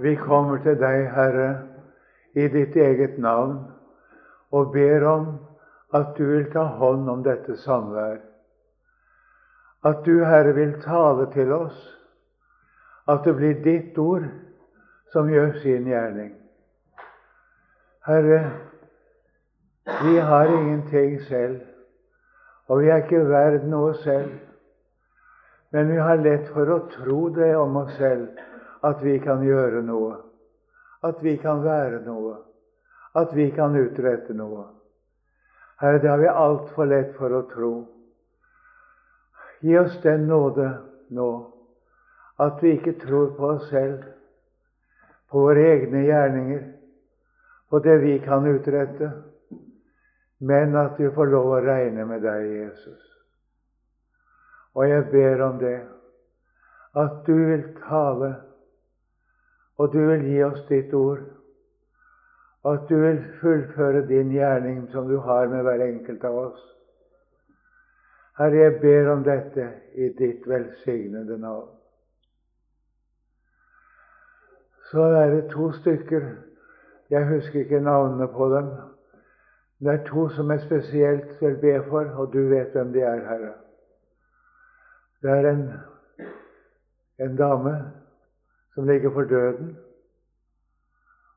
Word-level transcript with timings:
Vi 0.00 0.14
kommer 0.16 0.62
til 0.64 0.78
deg, 0.80 1.06
Herre, 1.12 1.48
i 2.34 2.48
ditt 2.48 2.76
eget 2.76 3.18
navn 3.20 3.58
og 4.52 4.72
ber 4.72 5.04
om 5.08 5.26
at 5.92 6.14
du 6.16 6.24
vil 6.24 6.46
ta 6.52 6.64
hånd 6.78 7.08
om 7.10 7.24
dette 7.24 7.56
samvær. 7.60 8.20
At 9.84 10.04
du, 10.06 10.24
Herre, 10.24 10.54
vil 10.54 10.78
tale 10.82 11.26
til 11.32 11.52
oss. 11.52 11.76
At 13.08 13.24
det 13.24 13.34
blir 13.36 13.58
ditt 13.64 13.98
ord 13.98 14.28
som 15.12 15.28
gjør 15.28 15.58
sin 15.60 15.88
gjerning. 15.90 16.32
Herre, 18.06 18.38
vi 20.04 20.16
har 20.16 20.44
ingenting 20.44 21.20
selv, 21.26 21.60
og 22.66 22.80
vi 22.80 22.88
er 22.88 23.02
ikke 23.02 23.26
verd 23.28 23.66
noe 23.68 23.92
selv. 24.04 24.32
Men 25.72 25.90
vi 25.90 25.98
har 25.98 26.22
lett 26.22 26.48
for 26.54 26.68
å 26.70 26.78
tro 26.92 27.28
det 27.34 27.52
om 27.56 27.76
oss 27.82 27.94
selv, 27.98 28.28
at 28.82 29.02
vi 29.02 29.18
kan 29.22 29.42
gjøre 29.46 29.82
noe, 29.86 30.16
at 31.02 31.22
vi 31.22 31.36
kan 31.42 31.62
være 31.64 32.02
noe, 32.06 32.36
at 33.14 33.34
vi 33.36 33.50
kan 33.54 33.76
utrette 33.78 34.34
noe. 34.34 34.66
Herre, 35.82 35.98
det 35.98 36.10
har 36.10 36.18
vi 36.18 36.30
altfor 36.30 36.86
lett 36.86 37.16
for 37.18 37.34
å 37.34 37.42
tro. 37.50 37.72
Gi 39.62 39.78
oss 39.78 39.96
den 40.02 40.26
nåde 40.30 40.68
nå 41.14 41.30
at 42.42 42.62
vi 42.62 42.76
ikke 42.76 42.96
tror 43.02 43.34
på 43.36 43.50
oss 43.54 43.68
selv, 43.70 44.04
på 45.30 45.44
våre 45.46 45.66
egne 45.74 46.04
gjerninger, 46.06 46.62
på 47.70 47.78
det 47.78 47.96
vi 48.02 48.18
kan 48.24 48.46
utrette, 48.46 49.10
men 50.42 50.76
at 50.76 50.98
vi 51.00 51.10
får 51.14 51.30
lov 51.30 51.50
å 51.54 51.60
regne 51.62 52.04
med 52.08 52.24
deg, 52.24 52.46
Jesus. 52.64 53.02
Og 54.74 54.88
jeg 54.88 55.04
ber 55.12 55.44
om 55.46 55.60
det, 55.60 55.78
at 56.98 57.20
du 57.26 57.34
vil 57.36 57.62
tale, 57.84 58.32
og 59.78 59.92
du 59.92 60.00
vil 60.06 60.24
gi 60.26 60.42
oss 60.44 60.64
ditt 60.68 60.92
ord, 60.94 61.22
og 62.62 62.74
at 62.74 62.88
du 62.88 62.96
vil 63.00 63.22
fullføre 63.40 64.06
din 64.06 64.30
gjerning 64.30 64.84
som 64.92 65.08
du 65.08 65.18
har 65.20 65.48
med 65.48 65.62
hver 65.66 65.82
enkelt 65.86 66.24
av 66.24 66.38
oss. 66.46 66.60
Herre, 68.38 68.56
jeg 68.56 68.78
ber 68.80 69.10
om 69.12 69.24
dette 69.24 69.68
i 69.94 70.08
ditt 70.18 70.46
velsignede 70.48 71.38
navn. 71.38 71.68
Så 74.92 75.02
er 75.02 75.30
det 75.30 75.50
to 75.50 75.72
stykker 75.72 76.34
Jeg 77.10 77.26
husker 77.28 77.60
ikke 77.60 77.80
navnene 77.80 78.28
på 78.28 78.46
dem. 78.54 78.68
Det 79.84 79.90
er 79.92 80.04
to 80.06 80.28
som 80.28 80.50
jeg 80.50 80.60
spesielt 80.60 81.42
vil 81.42 81.56
be 81.60 81.72
for, 81.88 82.08
og 82.16 82.32
du 82.32 82.48
vet 82.48 82.72
hvem 82.72 82.92
de 82.92 83.00
er, 83.00 83.20
Herre. 83.28 83.52
Det 85.22 85.30
er 85.30 85.50
en, 85.50 85.66
en 87.18 87.36
dame 87.36 87.74
som 88.74 88.86
ligger 88.88 89.10
for 89.10 89.28
døden 89.28 89.76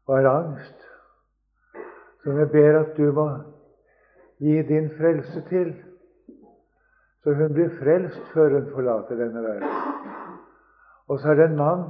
og 0.05 0.17
har 0.17 0.29
angst, 0.29 0.85
som 2.23 2.39
jeg 2.39 2.49
ber 2.51 2.79
at 2.79 2.97
du 2.97 3.11
må 3.11 3.27
gi 4.37 4.61
din 4.61 4.89
frelse 4.97 5.41
til, 5.49 5.75
så 7.23 7.33
hun 7.33 7.53
blir 7.53 7.71
frelst 7.79 8.21
før 8.33 8.59
hun 8.59 8.71
forlater 8.73 9.15
denne 9.17 9.43
verden. 9.43 9.69
Og 11.07 11.19
så 11.19 11.29
er 11.29 11.35
det 11.35 11.45
en 11.49 11.57
mann 11.57 11.83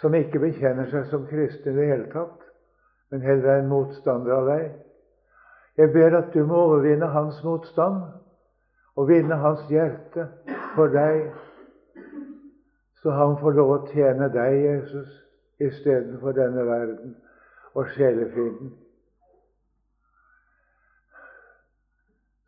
som 0.00 0.14
ikke 0.14 0.40
bekjenner 0.40 0.90
seg 0.90 1.06
som 1.10 1.24
kristen 1.30 1.72
i 1.72 1.76
det 1.76 1.88
hele 1.88 2.10
tatt, 2.12 2.42
men 3.10 3.24
heller 3.24 3.50
er 3.50 3.62
en 3.62 3.70
motstander 3.72 4.34
av 4.36 4.50
deg. 4.50 4.66
Jeg 5.76 5.92
ber 5.92 6.18
at 6.18 6.32
du 6.34 6.44
må 6.44 6.60
overvinne 6.68 7.08
hans 7.12 7.42
motstand 7.44 8.02
og 8.96 9.08
vinne 9.08 9.36
hans 9.40 9.64
hjerte 9.68 10.28
for 10.74 10.92
deg, 10.92 11.30
så 13.06 13.12
han 13.12 13.36
får 13.38 13.52
lov 13.54 13.68
å 13.70 13.74
tjene 13.86 14.26
deg, 14.34 14.52
Jesus, 14.64 15.10
istedenfor 15.62 16.32
denne 16.34 16.64
verden 16.66 17.12
og 17.78 17.92
sjelefienden. 17.94 18.72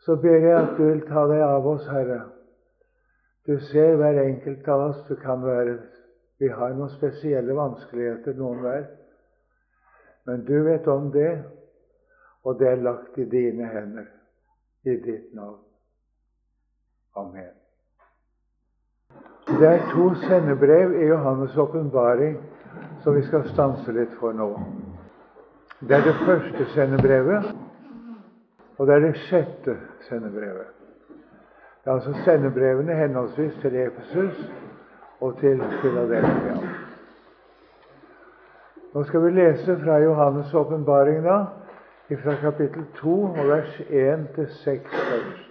Så 0.03 0.17
ber 0.19 0.35
jeg 0.43 0.57
at 0.57 0.73
du 0.75 0.83
vil 0.83 1.05
ta 1.07 1.23
deg 1.31 1.45
av 1.47 1.69
oss, 1.71 1.87
Herre. 1.87 2.17
Du 3.47 3.55
ser 3.69 4.01
hver 4.01 4.19
enkelt 4.25 4.67
av 4.75 4.83
oss. 4.89 4.99
Du 5.07 5.15
kan 5.23 5.47
være 5.47 5.77
Vi 6.43 6.51
har 6.51 6.75
noen 6.75 6.91
spesielle 6.97 7.55
vanskeligheter, 7.55 8.35
noen 8.35 8.59
hver. 8.63 8.85
Men 10.27 10.43
du 10.47 10.57
vet 10.67 10.87
om 10.91 11.13
det, 11.15 11.33
og 12.43 12.59
det 12.59 12.73
er 12.73 12.83
lagt 12.83 13.19
i 13.19 13.31
dine 13.31 13.71
hender, 13.71 14.11
i 14.83 14.99
ditt 15.07 15.35
navn. 15.35 15.63
Amen. 17.15 17.68
Det 19.49 19.69
er 19.69 19.91
to 19.93 20.15
sendebrev 20.15 20.93
i 20.93 21.09
Johannes' 21.09 21.59
åpenbaring 21.59 22.37
som 23.03 23.15
vi 23.15 23.23
skal 23.23 23.49
stanse 23.49 23.93
litt 23.93 24.13
for 24.21 24.33
nå. 24.37 24.49
Det 25.81 25.97
er 25.97 26.05
det 26.05 26.19
første 26.27 26.67
sendebrevet, 26.75 27.47
og 28.79 28.87
det 28.87 28.95
er 28.95 29.01
det 29.07 29.15
sjette 29.29 29.77
sendebrevet. 30.09 30.69
Det 31.85 31.91
er 31.91 31.95
altså 31.95 32.13
sendebrevene 32.25 32.95
henholdsvis 32.95 33.57
til 33.63 33.77
Efesus 33.77 34.53
og 35.21 35.39
til 35.41 35.65
Philadelphia. 35.81 36.59
Nå 38.95 39.05
skal 39.05 39.25
vi 39.25 39.31
lese 39.31 39.79
fra 39.85 39.99
Johannes' 40.05 40.57
åpenbaring, 40.57 41.25
da, 41.25 41.45
fra 42.23 42.35
kapittel 42.35 42.85
2 43.01 43.23
og 43.23 43.49
vers 43.49 43.81
1 43.89 44.29
til 44.35 44.49
6 44.49 44.83
først. 44.93 45.45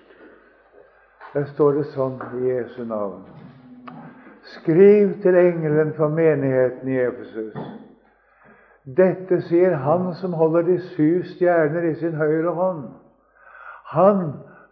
Der 1.33 1.45
står 1.45 1.71
det 1.71 1.85
sånn 1.97 2.21
i 2.37 2.49
Jesu 2.49 2.83
navn. 2.85 3.25
Skriv 4.47 5.21
til 5.21 5.35
engelen 5.35 5.93
for 5.93 6.07
menigheten 6.07 6.87
i 6.87 6.99
Efesus. 6.99 7.57
Dette 8.97 9.41
sier 9.49 9.75
Han 9.83 10.13
som 10.15 10.33
holder 10.33 10.61
de 10.61 10.77
syv 10.93 11.23
stjerner 11.33 11.89
i 11.89 11.95
sin 11.99 12.15
høyre 12.15 12.53
hånd. 12.55 12.85
Han 13.91 14.21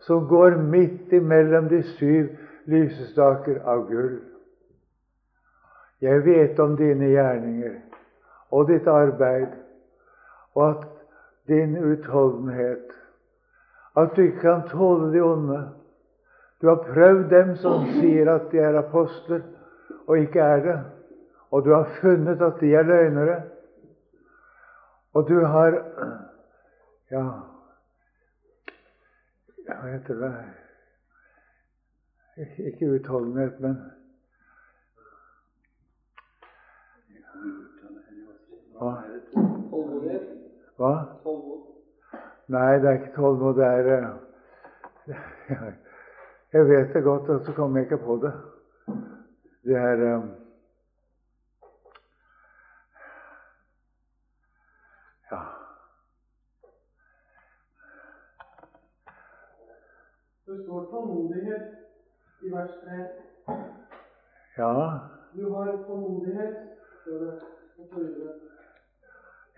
som 0.07 0.27
går 0.27 0.55
midt 0.61 1.11
imellom 1.11 1.67
de 1.69 1.81
syv 1.97 2.29
lysestaker 2.65 3.59
av 3.67 3.83
gull. 3.89 4.19
Jeg 6.01 6.25
vet 6.25 6.59
om 6.59 6.77
dine 6.77 7.09
gjerninger 7.11 7.75
og 8.51 8.69
ditt 8.69 8.87
arbeid, 8.87 9.51
og 10.55 10.69
at 10.69 10.85
din 11.47 11.75
utholdenhet, 11.77 12.93
at 13.97 14.15
du 14.15 14.21
ikke 14.21 14.39
kan 14.39 14.63
tåle 14.69 15.11
de 15.13 15.23
onde, 15.23 15.59
du 16.61 16.67
har 16.67 16.83
prøvd 16.87 17.29
dem 17.29 17.55
som 17.59 17.83
sier 17.97 18.31
at 18.31 18.47
de 18.51 18.59
er 18.63 18.79
apostler, 18.79 19.41
og 20.07 20.19
ikke 20.19 20.39
er 20.39 20.63
det. 20.63 20.77
Og 21.51 21.65
du 21.65 21.73
har 21.73 21.89
funnet 22.01 22.41
at 22.41 22.53
de 22.61 22.73
er 22.75 22.83
løgnere. 22.83 23.41
Og 25.13 25.27
du 25.27 25.39
har 25.45 25.81
Ja, 27.11 27.21
hva 29.65 29.75
heter 29.87 30.15
det 30.15 30.31
Ikke 32.67 32.89
utholdenhet, 32.95 33.59
men 33.59 33.77
Hva? 38.75 38.91
Hva? 40.77 40.93
Nei, 42.51 42.73
det 42.79 42.89
er 42.89 42.97
ikke 42.99 43.15
tålmodighet. 43.15 43.85
Det 43.85 45.15
er 45.47 45.71
Jeg 46.53 46.67
vet 46.67 46.93
det 46.93 47.03
godt, 47.03 47.29
og 47.29 47.45
så 47.45 47.53
kommer 47.53 47.79
jeg 47.79 47.85
ikke 47.85 48.03
på 48.05 48.19
det. 48.23 48.33
Det 49.65 49.75
er 49.75 50.15
um, 50.15 50.31
Ja. 55.31 55.39
Det 60.45 60.63
står 60.63 60.85
tålmodighet 60.91 61.61
i 62.41 62.51
vers 62.51 62.69
3. 62.83 63.55
Ja. 64.57 64.99
Du 65.35 65.53
har 65.53 65.71
tålmodighet. 65.87 66.55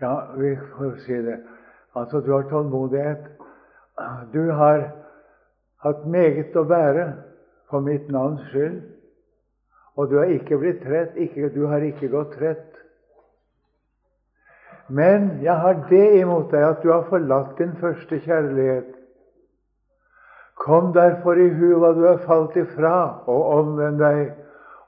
Ja, 0.00 0.32
vi 0.36 0.56
får 0.56 0.96
si 0.96 1.12
det. 1.12 1.46
Altså, 1.94 2.20
du 2.20 2.32
har 2.32 2.48
tålmodighet. 2.50 3.28
Du 4.32 4.50
har 4.50 4.90
hatt 5.76 6.06
meget 6.06 6.56
å 6.56 6.64
bære 6.64 7.12
for 7.70 7.80
mitt 7.80 8.08
navns 8.08 8.40
skyld. 8.50 8.97
Og 9.98 10.10
du 10.10 10.18
har 10.20 10.30
ikke 10.30 10.58
blitt 10.60 10.84
trett. 10.84 11.16
Ikke, 11.18 11.50
du 11.54 11.66
har 11.66 11.82
ikke 11.82 12.10
gått 12.12 12.36
trett. 12.38 12.76
Men 14.88 15.42
jeg 15.44 15.56
har 15.60 15.82
det 15.90 16.06
imot 16.20 16.52
deg 16.54 16.64
at 16.64 16.84
du 16.84 16.92
har 16.92 17.08
forlatt 17.10 17.58
din 17.58 17.74
første 17.80 18.20
kjærlighet. 18.24 18.94
Kom 20.58 20.92
derfor 20.94 21.38
i 21.38 21.48
hu 21.54 21.74
hva 21.78 21.92
du 21.94 22.06
har 22.06 22.22
falt 22.26 22.56
ifra, 22.56 22.94
og 23.26 23.50
omvend 23.58 24.00
deg 24.00 24.22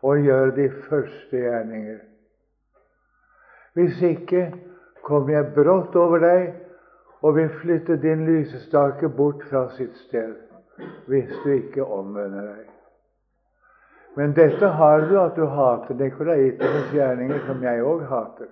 og 0.03 0.25
gjør 0.25 0.55
de 0.57 0.71
første 0.89 1.37
gjerninger. 1.37 2.01
Hvis 3.77 4.01
ikke 4.03 4.47
kommer 5.05 5.37
jeg 5.37 5.53
brått 5.55 5.97
over 5.97 6.25
deg 6.25 6.49
og 7.21 7.37
vil 7.37 7.53
flytte 7.61 8.01
din 8.03 8.25
lysestake 8.27 9.13
bort 9.17 9.45
fra 9.51 9.69
sitt 9.77 9.97
sted 10.07 10.39
hvis 11.11 11.33
du 11.45 11.51
ikke 11.53 11.85
omvender 11.85 12.47
deg. 12.55 12.70
Men 14.15 14.33
dette 14.35 14.67
har 14.67 15.01
du, 15.01 15.15
at 15.21 15.37
du 15.37 15.45
hater 15.47 15.95
dekoraitenes 15.95 16.91
gjerninger, 16.95 17.45
som 17.47 17.63
jeg 17.63 17.85
òg 17.87 18.07
hater. 18.11 18.49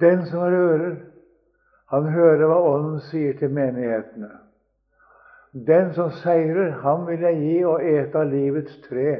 Den 0.00 0.22
som 0.26 0.40
har 0.40 0.54
ører, 0.56 0.94
han 1.90 2.06
hører 2.14 2.46
hva 2.46 2.60
Ånden 2.70 3.00
sier 3.10 3.34
til 3.38 3.50
menighetene. 3.52 4.30
Den 5.52 5.90
som 5.94 6.12
seirer, 6.22 6.70
ham 6.84 7.08
vil 7.08 7.26
jeg 7.26 7.40
gi 7.42 7.56
og 7.66 7.82
ete 7.82 8.22
av 8.22 8.30
livets 8.30 8.78
tre, 8.86 9.16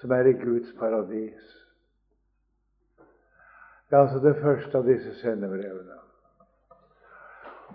som 0.00 0.12
er 0.12 0.28
i 0.28 0.36
Guds 0.36 0.74
paradis. 0.78 1.56
Det 3.88 3.96
er 3.96 4.04
altså 4.04 4.20
det 4.22 4.36
første 4.42 4.78
av 4.78 4.86
disse 4.86 5.16
sendebrevene. 5.22 5.96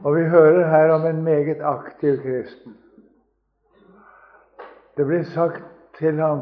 Og 0.03 0.15
vi 0.15 0.23
hører 0.29 0.67
her 0.69 0.93
om 0.93 1.05
en 1.09 1.23
meget 1.23 1.61
aktiv 1.61 2.21
kristen. 2.21 2.77
Det 4.95 5.05
blir 5.05 5.23
sagt 5.23 5.63
til 5.99 6.19
ham 6.19 6.41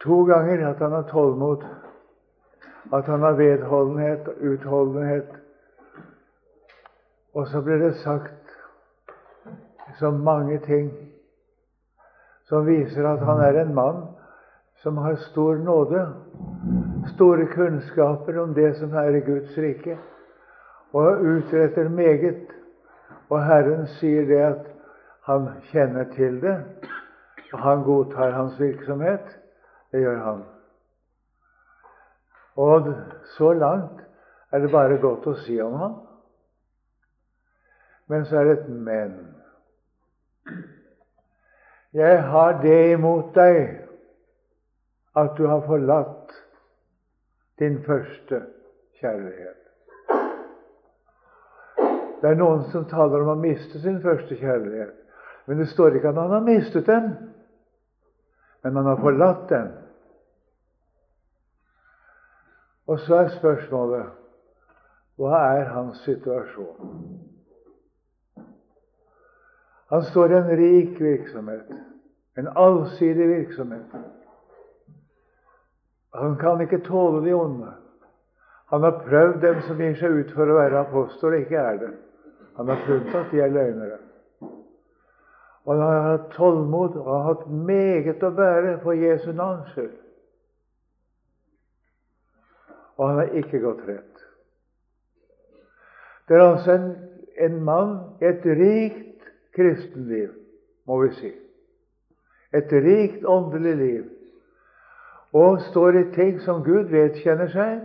to 0.00 0.24
ganger 0.24 0.68
at 0.68 0.78
han 0.78 0.92
har 0.92 1.02
tålmod, 1.02 1.64
at 2.92 3.04
han 3.04 3.20
har 3.20 3.32
vedholdenhet 3.32 4.28
og 4.28 4.34
utholdenhet. 4.52 5.28
Og 7.34 7.46
så 7.48 7.62
blir 7.62 7.76
det 7.76 7.94
sagt 7.94 8.32
så 9.98 10.10
mange 10.10 10.58
ting 10.58 10.90
som 12.44 12.66
viser 12.66 13.08
at 13.08 13.24
han 13.24 13.40
er 13.40 13.60
en 13.60 13.74
mann 13.74 14.02
som 14.82 14.96
har 14.96 15.14
stor 15.14 15.54
nåde, 15.54 16.06
store 17.14 17.46
kunnskaper 17.46 18.38
om 18.38 18.54
det 18.54 18.76
som 18.76 18.94
er 18.94 19.16
i 19.16 19.20
Guds 19.20 19.58
rike, 19.58 19.98
og 20.92 21.20
utretter 21.20 21.88
meget. 21.88 22.52
Og 23.30 23.44
Herren 23.44 23.86
sier 23.86 24.26
det 24.28 24.42
at 24.44 24.68
han 25.26 25.48
kjenner 25.72 26.04
til 26.14 26.38
det, 26.42 26.56
og 27.52 27.62
han 27.62 27.82
godtar 27.84 28.30
hans 28.30 28.60
virksomhet. 28.60 29.38
Det 29.92 30.00
gjør 30.00 30.18
han. 30.24 30.42
Og 32.56 32.94
så 33.36 33.52
langt 33.52 34.00
er 34.52 34.58
det 34.58 34.70
bare 34.72 34.98
godt 35.00 35.26
å 35.26 35.36
si 35.44 35.58
om 35.60 35.74
ham. 35.80 35.96
Men 38.06 38.24
så 38.26 38.38
er 38.38 38.44
det 38.48 38.58
et 38.58 38.68
men. 38.70 39.16
Jeg 41.96 42.22
har 42.22 42.58
det 42.62 42.80
imot 42.92 43.34
deg 43.34 43.60
at 45.16 45.36
du 45.38 45.46
har 45.48 45.64
forlatt 45.66 46.34
din 47.58 47.78
første 47.84 48.42
kjærlighet. 49.00 49.62
Det 52.20 52.30
er 52.30 52.38
noen 52.38 52.66
som 52.72 52.84
taler 52.88 53.24
om 53.24 53.32
å 53.32 53.40
miste 53.40 53.80
sin 53.80 53.98
første 54.04 54.36
kjærlighet. 54.36 54.94
Men 55.46 55.60
det 55.60 55.68
står 55.70 55.96
ikke 55.96 56.10
at 56.10 56.20
han 56.20 56.34
har 56.34 56.44
mistet 56.44 56.86
den, 56.88 57.10
men 58.72 58.76
han 58.76 58.86
har 58.86 58.96
forlatt 58.96 59.48
den. 59.48 59.68
Og 62.86 62.98
så 63.00 63.14
er 63.14 63.28
spørsmålet 63.34 64.12
hva 65.16 65.38
er 65.56 65.70
hans 65.72 66.02
situasjon? 66.04 66.96
Han 69.90 70.02
står 70.10 70.32
i 70.32 70.36
en 70.36 70.50
rik 70.60 71.00
virksomhet, 71.00 71.70
en 72.36 72.48
allsidig 72.58 73.28
virksomhet. 73.28 73.94
Han 76.14 76.36
kan 76.40 76.60
ikke 76.60 76.82
tåle 76.84 77.22
de 77.24 77.34
onde. 77.34 77.70
Han 78.66 78.82
har 78.82 79.02
prøvd 79.06 79.40
dem 79.40 79.62
som 79.62 79.78
gir 79.80 79.94
seg 80.00 80.20
ut 80.20 80.34
for 80.34 80.50
å 80.50 80.58
være 80.58 80.82
apostler, 80.82 81.36
og 81.36 81.46
ikke 81.46 81.62
er 81.62 81.80
det. 81.84 81.92
Han 82.58 82.68
har 82.72 82.82
funnet 82.86 83.14
at 83.14 83.30
de 83.30 83.40
er 83.40 83.54
løgnere. 83.54 83.98
Og 85.66 85.74
han 85.74 85.82
har 85.82 86.04
hatt 86.10 86.26
tålmod 86.36 86.96
og 87.00 87.08
har 87.10 87.24
hatt 87.26 87.46
meget 87.50 88.22
å 88.22 88.30
bære 88.34 88.76
for 88.84 88.94
Jesu 88.94 89.32
navns 89.34 89.72
skyld. 89.74 89.96
Og 92.96 93.08
han 93.08 93.18
har 93.18 93.34
ikke 93.40 93.60
gått 93.64 93.82
rett. 93.88 94.22
Det 96.28 96.36
er 96.36 96.44
altså 96.44 96.76
en, 96.76 96.86
en 97.38 97.58
mann 97.66 97.96
et 98.22 98.46
rikt 98.46 99.26
kristenliv, 99.54 100.30
må 100.86 101.00
vi 101.02 101.10
si. 101.18 101.32
Et 102.54 102.72
rikt 102.72 103.26
åndelig 103.26 103.74
liv 103.76 104.04
og 105.36 105.60
står 105.60 105.98
i 105.98 106.04
ting 106.14 106.38
som 106.40 106.62
Gud 106.64 106.88
vedkjenner 106.92 107.50
seg, 107.52 107.80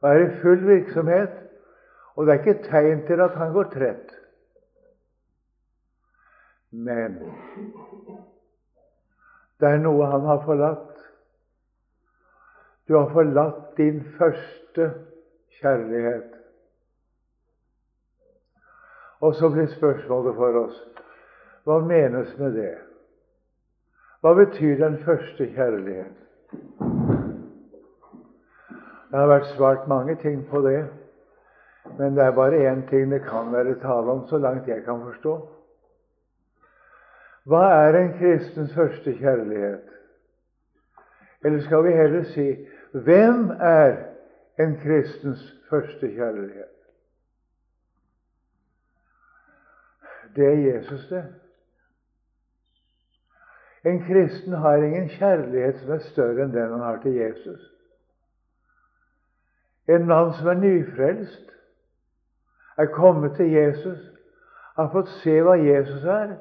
og 0.00 0.08
er 0.08 0.22
i 0.22 0.28
full 0.40 0.62
virksomhet. 0.64 1.34
Og 2.16 2.26
det 2.26 2.32
er 2.32 2.40
ikke 2.40 2.68
tegn 2.68 3.02
til 3.08 3.20
at 3.20 3.36
han 3.36 3.52
går 3.52 3.68
trett. 3.74 4.14
Men 6.70 7.18
det 9.60 9.68
er 9.68 9.80
noe 9.82 10.06
han 10.08 10.26
har 10.28 10.44
forlatt. 10.44 11.00
Du 12.88 12.96
har 12.96 13.10
forlatt 13.12 13.76
din 13.76 14.02
første 14.18 14.90
kjærlighet. 15.60 16.36
Og 19.20 19.34
så 19.34 19.50
blir 19.52 19.68
spørsmålet 19.74 20.38
for 20.38 20.62
oss 20.64 20.78
hva 21.68 21.76
menes 21.84 22.30
med 22.38 22.54
det? 22.56 22.72
Hva 24.24 24.32
betyr 24.34 24.78
den 24.80 24.96
første 25.04 25.46
kjærlighet? 25.52 26.16
Det 29.10 29.18
har 29.18 29.28
vært 29.28 29.52
svart 29.52 29.88
mange 29.90 30.14
ting 30.22 30.40
på 30.48 30.62
det, 30.64 30.86
men 31.98 32.16
det 32.16 32.24
er 32.24 32.36
bare 32.36 32.62
én 32.70 32.84
ting 32.88 33.10
det 33.12 33.22
kan 33.26 33.52
være 33.52 33.76
tale 33.82 34.12
om, 34.12 34.26
så 34.28 34.38
langt 34.38 34.68
jeg 34.68 34.84
kan 34.84 35.02
forstå. 35.02 35.34
Hva 37.48 37.62
er 37.86 37.98
en 37.98 38.12
kristens 38.18 38.74
første 38.74 39.14
kjærlighet? 39.18 39.86
Eller 41.44 41.60
skal 41.60 41.84
vi 41.84 41.92
heller 41.92 42.24
si 42.34 42.46
hvem 42.92 43.50
er 43.50 43.96
en 44.58 44.76
kristens 44.82 45.42
første 45.70 46.08
kjærlighet? 46.08 46.76
Det 50.36 50.46
er 50.46 50.74
Jesus, 50.74 51.08
det. 51.08 51.24
En 53.84 54.04
kristen 54.04 54.52
har 54.52 54.76
ingen 54.76 55.08
kjærlighet 55.08 55.78
som 55.80 55.92
er 55.92 55.98
større 55.98 56.44
enn 56.44 56.52
den 56.52 56.72
han 56.74 56.84
har 56.84 57.00
til 57.02 57.14
Jesus. 57.16 57.60
En 59.88 60.06
mann 60.06 60.34
som 60.36 60.48
er 60.48 60.60
nyfrelst, 60.60 61.46
er 62.78 62.86
kommet 62.86 63.36
til 63.36 63.50
Jesus, 63.52 63.98
har 64.76 64.90
fått 64.92 65.08
se 65.22 65.40
hva 65.42 65.56
Jesus 65.58 66.04
er. 66.04 66.36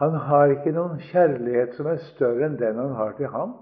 Han 0.00 0.14
har 0.14 0.52
ikke 0.52 0.74
noen 0.76 0.98
kjærlighet 1.08 1.76
som 1.76 1.88
er 1.88 2.02
større 2.12 2.50
enn 2.50 2.58
den 2.60 2.76
han 2.76 2.92
har 2.98 3.14
til 3.16 3.30
ham. 3.32 3.54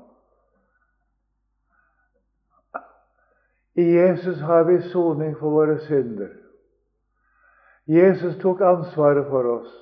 I 3.75 3.85
Jesus 3.97 4.41
har 4.41 4.67
vi 4.67 4.81
soning 4.91 5.37
for 5.39 5.51
våre 5.51 5.79
synder. 5.87 6.31
Jesus 7.87 8.37
tok 8.43 8.61
ansvaret 8.61 9.27
for 9.31 9.47
oss. 9.51 9.73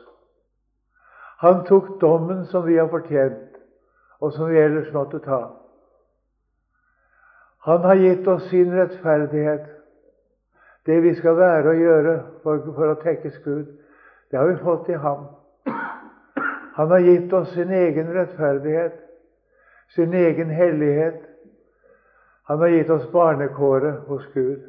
Han 1.43 1.65
tok 1.69 2.00
dommen 2.00 2.45
som 2.47 2.67
vi 2.67 2.76
har 2.79 2.88
fortjent, 2.88 3.59
og 4.21 4.33
som 4.33 4.49
vi 4.49 4.61
ellers 4.61 4.93
måtte 4.95 5.21
ta. 5.25 5.43
Han 7.67 7.85
har 7.85 8.00
gitt 8.00 8.29
oss 8.29 8.49
sin 8.50 8.73
rettferdighet. 8.75 9.69
Det 10.87 11.03
vi 11.03 11.15
skal 11.15 11.37
være 11.37 11.69
og 11.69 11.76
gjøre 11.76 12.17
for, 12.43 12.65
for 12.75 12.93
å 12.93 13.00
tekkes 13.03 13.38
Gud, 13.45 13.69
det 14.31 14.38
har 14.38 14.49
vi 14.50 14.62
fått 14.65 14.88
i 14.91 14.99
ham. 14.99 15.29
Han 16.75 16.91
har 16.91 16.99
gitt 16.99 17.33
oss 17.33 17.55
sin 17.55 17.71
egen 17.71 18.12
rettferdighet, 18.14 19.00
sin 19.95 20.14
egen 20.14 20.50
hellighet. 20.50 21.21
Han 22.43 22.59
har 22.59 22.69
gitt 22.69 22.91
oss 22.91 23.11
barnekåret 23.12 24.07
hos 24.09 24.26
Gud. 24.35 24.62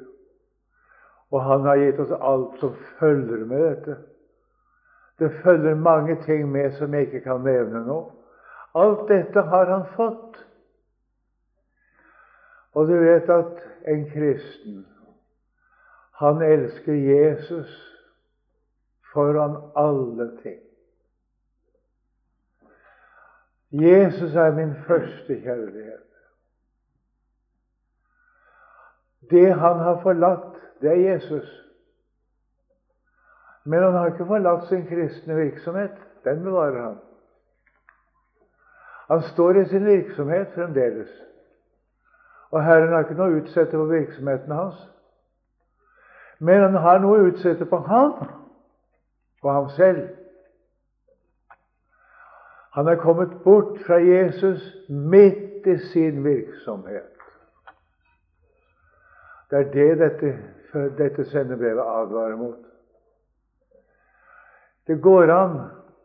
Og 1.31 1.41
han 1.41 1.61
har 1.61 1.79
gitt 1.79 1.99
oss 1.99 2.11
alt 2.19 2.59
som 2.59 2.75
følger 2.99 3.45
med 3.45 3.63
dette. 3.63 3.95
Det 5.19 5.31
følger 5.43 5.75
mange 5.75 6.17
ting 6.25 6.51
med 6.51 6.71
som 6.71 6.93
jeg 6.93 7.07
ikke 7.07 7.23
kan 7.23 7.45
nevne 7.45 7.85
nå. 7.87 7.99
Alt 8.75 9.07
dette 9.09 9.41
har 9.41 9.71
han 9.71 9.85
fått. 9.95 10.37
Og 12.73 12.87
du 12.89 12.97
vet 12.97 13.29
at 13.29 13.63
en 13.87 14.05
kristen, 14.09 14.85
han 16.19 16.41
elsker 16.41 16.93
Jesus 16.93 17.71
foran 19.13 19.55
alle 19.77 20.31
ting. 20.41 20.62
Jesus 23.73 24.35
er 24.35 24.51
min 24.51 24.75
første 24.87 25.41
kjærlighet. 25.41 26.03
Det 29.29 29.53
han 29.53 29.79
har 29.79 30.01
forlatt, 30.01 30.55
det 30.81 30.89
er 30.91 31.11
Jesus. 31.11 31.63
Men 33.63 33.83
han 33.83 33.93
har 33.93 34.05
ikke 34.05 34.25
forlatt 34.25 34.67
sin 34.67 34.87
kristne 34.87 35.35
virksomhet. 35.35 35.91
Den 36.23 36.43
bevarer 36.43 36.81
han. 36.83 36.97
Han 39.07 39.21
står 39.21 39.51
i 39.51 39.65
sin 39.65 39.85
virksomhet 39.85 40.47
fremdeles. 40.53 41.09
Og 42.51 42.63
Herren 42.63 42.93
har 42.93 42.99
ikke 42.99 43.17
noe 43.17 43.31
å 43.33 43.39
utsette 43.41 43.77
på 43.77 43.85
virksomheten 43.89 44.51
hans. 44.51 44.89
Men 46.39 46.61
han 46.61 46.75
har 46.75 46.99
noe 47.01 47.19
å 47.19 47.31
utsette 47.31 47.65
på 47.65 47.77
han, 47.87 48.13
på 49.41 49.51
ham 49.51 49.69
selv. 49.69 50.09
Han 52.73 52.87
er 52.87 52.95
kommet 52.95 53.29
bort 53.43 53.79
fra 53.85 53.95
Jesus 54.01 54.61
midt 54.89 55.67
i 55.67 55.77
sin 55.77 56.23
virksomhet. 56.23 57.09
Det 59.49 59.59
er 59.59 59.71
det 59.71 59.99
dette, 59.99 60.37
dette 60.97 61.25
sendebrevet 61.29 61.81
advarer 61.81 62.35
mot. 62.35 62.57
Det 64.87 65.01
går 65.01 65.31
an, 65.31 65.59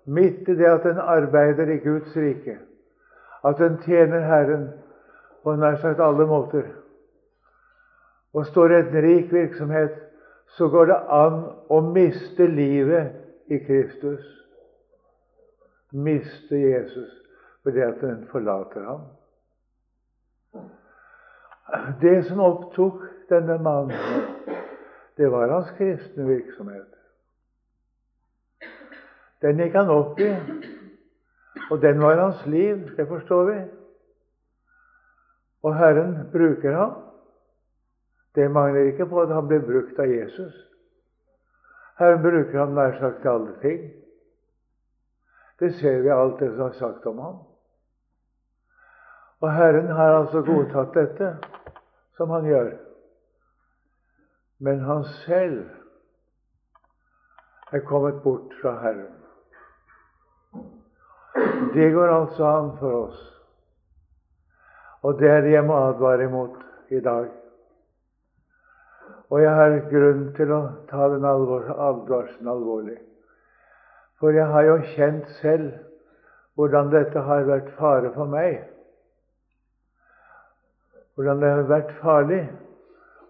midt 0.04 0.48
i 0.48 0.54
det 0.54 0.66
at 0.68 0.86
en 0.86 0.98
arbeider 0.98 1.72
i 1.72 1.78
Guds 1.78 2.16
rike, 2.16 2.58
at 3.44 3.60
en 3.60 3.78
tjener 3.82 4.20
Herren 4.20 4.68
på 5.42 5.56
nær 5.56 5.76
sagt 5.80 6.00
alle 6.00 6.26
måter, 6.26 6.68
og 8.34 8.46
står 8.46 8.72
i 8.72 8.80
en 8.82 9.02
rik 9.02 9.32
virksomhet, 9.32 9.96
så 10.48 10.68
går 10.68 10.84
det 10.84 10.98
an 11.08 11.40
å 11.70 11.80
miste 11.80 12.46
livet 12.46 13.16
i 13.48 13.58
Kristus. 13.64 14.24
Miste 15.92 16.56
Jesus 16.56 17.14
fordi 17.62 17.80
at 17.80 18.00
den 18.00 18.26
forlater 18.30 18.84
ham. 18.84 19.00
Det 22.00 22.24
som 22.24 22.40
opptok 22.40 23.02
denne 23.28 23.58
mannen, 23.62 24.22
det 25.16 25.30
var 25.32 25.52
hans 25.52 25.70
kristne 25.76 26.24
virksomhet. 26.28 26.94
Den 29.42 29.60
gikk 29.60 29.76
han 29.76 29.90
opp 29.92 30.20
i, 30.20 30.30
og 31.70 31.82
den 31.82 32.00
var 32.00 32.22
hans 32.22 32.46
liv. 32.46 32.88
Det 32.96 33.08
forstår 33.08 33.44
vi. 33.50 33.58
Og 35.62 35.76
Herren 35.76 36.16
bruker 36.32 36.72
ham. 36.72 36.96
Det 38.34 38.50
mangler 38.50 38.80
ikke 38.80 39.06
på 39.06 39.20
at 39.20 39.34
han 39.34 39.48
blir 39.48 39.60
brukt 39.66 39.98
av 39.98 40.10
Jesus. 40.10 40.54
Herren 41.98 42.22
bruker 42.22 42.58
ham 42.58 42.74
nær 42.74 42.98
sagt 42.98 43.20
til 43.22 43.28
alle 43.28 43.54
ting. 43.62 43.88
Det 45.58 45.72
ser 45.72 46.02
vi 46.02 46.10
alt 46.10 46.38
det 46.38 46.52
som 46.54 46.66
er 46.66 46.76
sagt 46.78 47.06
om 47.06 47.18
ham. 47.18 47.38
Og 49.40 49.52
Herren 49.52 49.90
har 49.94 50.16
altså 50.18 50.42
godtatt 50.42 50.94
dette 50.94 51.32
som 52.18 52.30
han 52.30 52.46
gjør. 52.46 52.70
Men 54.58 54.80
han 54.80 55.04
selv 55.24 55.64
er 57.72 57.84
kommet 57.86 58.22
bort 58.22 58.54
fra 58.62 58.74
Herren. 58.82 59.14
Det 61.74 61.90
går 61.94 62.08
altså 62.08 62.44
an 62.44 62.70
for 62.78 62.92
oss. 63.02 63.20
Og 65.02 65.18
det 65.18 65.30
er 65.30 65.40
det 65.40 65.52
jeg 65.52 65.66
må 65.66 65.76
advare 65.78 66.24
imot 66.26 66.56
i 66.90 67.00
dag. 67.00 67.28
Og 69.30 69.42
jeg 69.42 69.54
har 69.54 69.76
grunn 69.90 70.24
til 70.34 70.52
å 70.54 70.62
ta 70.88 71.10
den 71.12 71.26
advarselen 71.28 72.50
alvorlig. 72.50 72.98
For 74.18 74.34
jeg 74.34 74.46
har 74.50 74.66
jo 74.66 74.80
kjent 74.94 75.28
selv 75.38 75.70
hvordan 76.58 76.90
dette 76.90 77.22
har 77.22 77.46
vært 77.46 77.70
fare 77.78 78.10
for 78.16 78.30
meg 78.30 78.64
hvordan 81.18 81.40
det 81.42 81.48
har 81.50 81.64
vært 81.66 81.94
farlig 81.98 82.44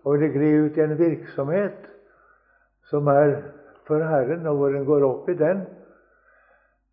å 0.05 0.15
gli 0.21 0.51
ut 0.65 0.77
i 0.77 0.83
en 0.85 0.97
virksomhet 0.99 1.87
som 2.91 3.09
er 3.09 3.33
for 3.89 4.05
Herren, 4.05 4.45
og 4.45 4.61
hvor 4.61 4.77
en 4.77 4.85
går 4.85 5.07
opp 5.07 5.31
i 5.33 5.37
den, 5.41 5.63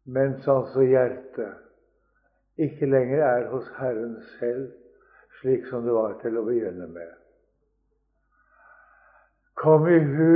mens 0.08 0.48
altså 0.48 0.86
hjertet 0.88 2.64
ikke 2.64 2.88
lenger 2.88 3.25
er 3.28 3.50
hos 3.52 3.68
Herren 3.75 4.16
selv, 4.38 4.70
slik 5.42 5.68
som 5.68 5.84
det 5.84 5.96
var 5.96 6.16
til 6.22 6.40
å 6.40 6.46
begynne 6.48 6.88
med. 6.88 7.12
Kom 9.65 9.88
i 9.89 9.98
hu 9.98 10.34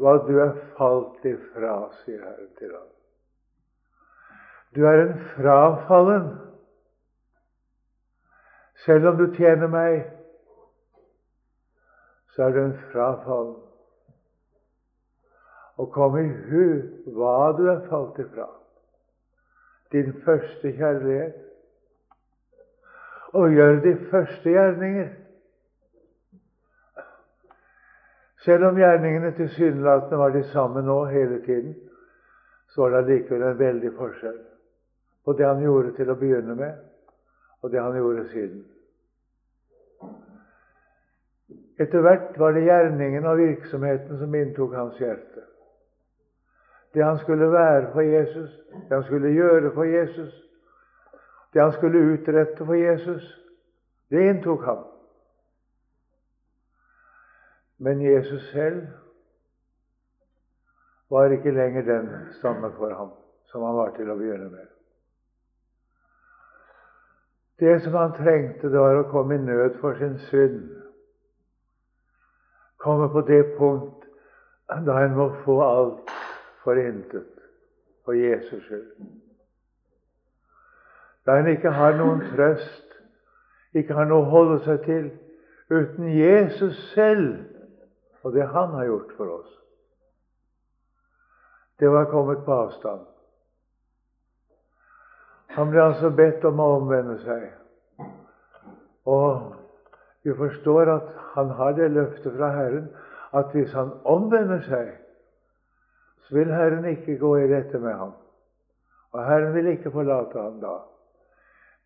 hva 0.00 0.14
du 0.24 0.38
er 0.40 0.54
falt 0.78 1.26
ifra, 1.28 1.74
sier 2.00 2.22
Herren 2.24 2.48
til 2.56 2.70
ham. 2.72 2.88
Du 4.72 4.86
er 4.88 5.02
en 5.02 5.18
frafallen 5.34 6.30
selv 8.84 9.06
om 9.06 9.18
du 9.18 9.26
tjener 9.36 9.68
meg, 9.70 10.06
så 12.32 12.48
er 12.48 12.56
du 12.56 12.60
en 12.62 12.78
frafallen. 12.92 13.58
Og 15.80 15.92
kom 15.92 16.16
i 16.18 16.26
hu 16.48 16.64
hva 17.14 17.52
du 17.58 17.66
er 17.70 17.84
falt 17.90 18.18
ifra. 18.24 18.48
Din 19.92 20.12
første 20.24 20.72
kjærlighet. 20.72 21.36
Og 23.32 23.52
gjør 23.52 23.80
de 23.84 23.96
første 24.10 24.50
gjerninger. 24.50 25.08
Selv 28.44 28.64
om 28.66 28.78
gjerningene 28.78 29.30
tilsynelatende 29.36 30.18
var 30.18 30.30
de 30.34 30.42
samme 30.50 30.82
nå 30.82 31.04
hele 31.04 31.38
tiden, 31.46 31.74
så 32.68 32.82
var 32.82 32.90
det 32.90 32.98
allikevel 33.02 33.42
en 33.42 33.58
veldig 33.58 33.92
forskjell 33.98 34.40
på 35.24 35.32
det 35.38 35.46
han 35.46 35.62
gjorde 35.62 35.92
til 35.94 36.10
å 36.10 36.18
begynne 36.18 36.54
med, 36.58 36.78
og 37.62 37.70
det 37.70 37.78
han 37.78 37.96
gjorde 37.96 38.24
siden. 38.32 38.64
Etter 41.78 42.02
hvert 42.02 42.38
var 42.38 42.56
det 42.56 42.64
gjerningen 42.66 43.26
og 43.26 43.38
virksomheten 43.38 44.18
som 44.18 44.34
inntok 44.34 44.74
hans 44.74 44.98
hjerte. 45.00 45.46
Det 46.94 47.04
han 47.04 47.18
skulle 47.22 47.48
være 47.52 47.92
for 47.92 48.02
Jesus, 48.02 48.50
det 48.72 48.96
han 48.96 49.04
skulle 49.06 49.32
gjøre 49.32 49.70
for 49.74 49.88
Jesus, 49.88 50.34
det 51.54 51.62
han 51.62 51.72
skulle 51.72 52.02
utrette 52.12 52.66
for 52.66 52.74
Jesus, 52.74 53.28
det 54.10 54.26
inntok 54.28 54.64
ham. 54.64 54.82
Men 57.82 58.02
Jesus 58.02 58.42
selv 58.52 58.86
var 61.10 61.24
ikke 61.34 61.50
lenger 61.50 61.82
den 61.82 62.10
samme 62.40 62.72
for 62.76 62.94
ham 62.94 63.10
som 63.50 63.62
han 63.62 63.74
var 63.76 63.90
til 63.96 64.10
å 64.10 64.16
begynne 64.16 64.48
med. 64.52 64.68
Det 67.58 67.74
som 67.82 67.94
han 67.98 68.14
trengte, 68.16 68.70
det 68.70 68.80
var 68.80 69.00
å 69.00 69.08
komme 69.10 69.34
i 69.34 69.42
nød 69.42 69.80
for 69.82 69.98
sin 69.98 70.14
synd. 70.30 70.70
Komme 72.78 73.10
på 73.10 73.24
det 73.26 73.42
punkt 73.58 74.06
da 74.86 75.02
en 75.02 75.18
må 75.18 75.28
få 75.44 75.58
alt 75.66 76.14
for 76.62 76.78
intet 76.78 77.28
for 78.06 78.16
Jesus 78.16 78.62
skyld. 78.64 79.06
Da 81.26 81.36
en 81.38 81.50
ikke 81.50 81.70
har 81.70 81.98
noen 81.98 82.22
trøst, 82.32 82.96
ikke 83.74 83.94
har 83.94 84.06
noe 84.08 84.24
å 84.24 84.30
holde 84.30 84.62
seg 84.64 84.86
til 84.86 85.10
uten 85.70 86.08
Jesus 86.14 86.78
selv 86.94 87.51
og 88.22 88.32
det 88.32 88.46
han 88.46 88.74
har 88.78 88.86
gjort 88.86 89.16
for 89.16 89.32
oss. 89.38 89.50
Det 91.78 91.90
var 91.90 92.10
kommet 92.10 92.44
på 92.44 92.52
avstand. 92.52 93.06
Han 95.56 95.70
ble 95.70 95.82
altså 95.82 96.10
bedt 96.16 96.44
om 96.48 96.60
å 96.62 96.68
omvende 96.78 97.18
seg. 97.24 97.48
Og 99.10 99.56
vi 100.22 100.34
forstår 100.38 100.90
at 100.92 101.08
han 101.34 101.50
har 101.58 101.74
det 101.76 101.90
løftet 101.92 102.36
fra 102.36 102.52
Herren 102.54 102.86
at 103.36 103.52
hvis 103.56 103.72
han 103.74 103.90
omvender 104.04 104.62
seg, 104.68 104.92
så 106.22 106.36
vil 106.36 106.52
Herren 106.54 106.86
ikke 106.92 107.18
gå 107.18 107.34
i 107.40 107.48
rette 107.50 107.80
med 107.82 107.96
ham. 107.98 108.14
Og 109.12 109.24
Herren 109.26 109.54
vil 109.54 109.72
ikke 109.74 109.92
forlate 109.92 110.40
ham 110.40 110.60
da. 110.62 110.78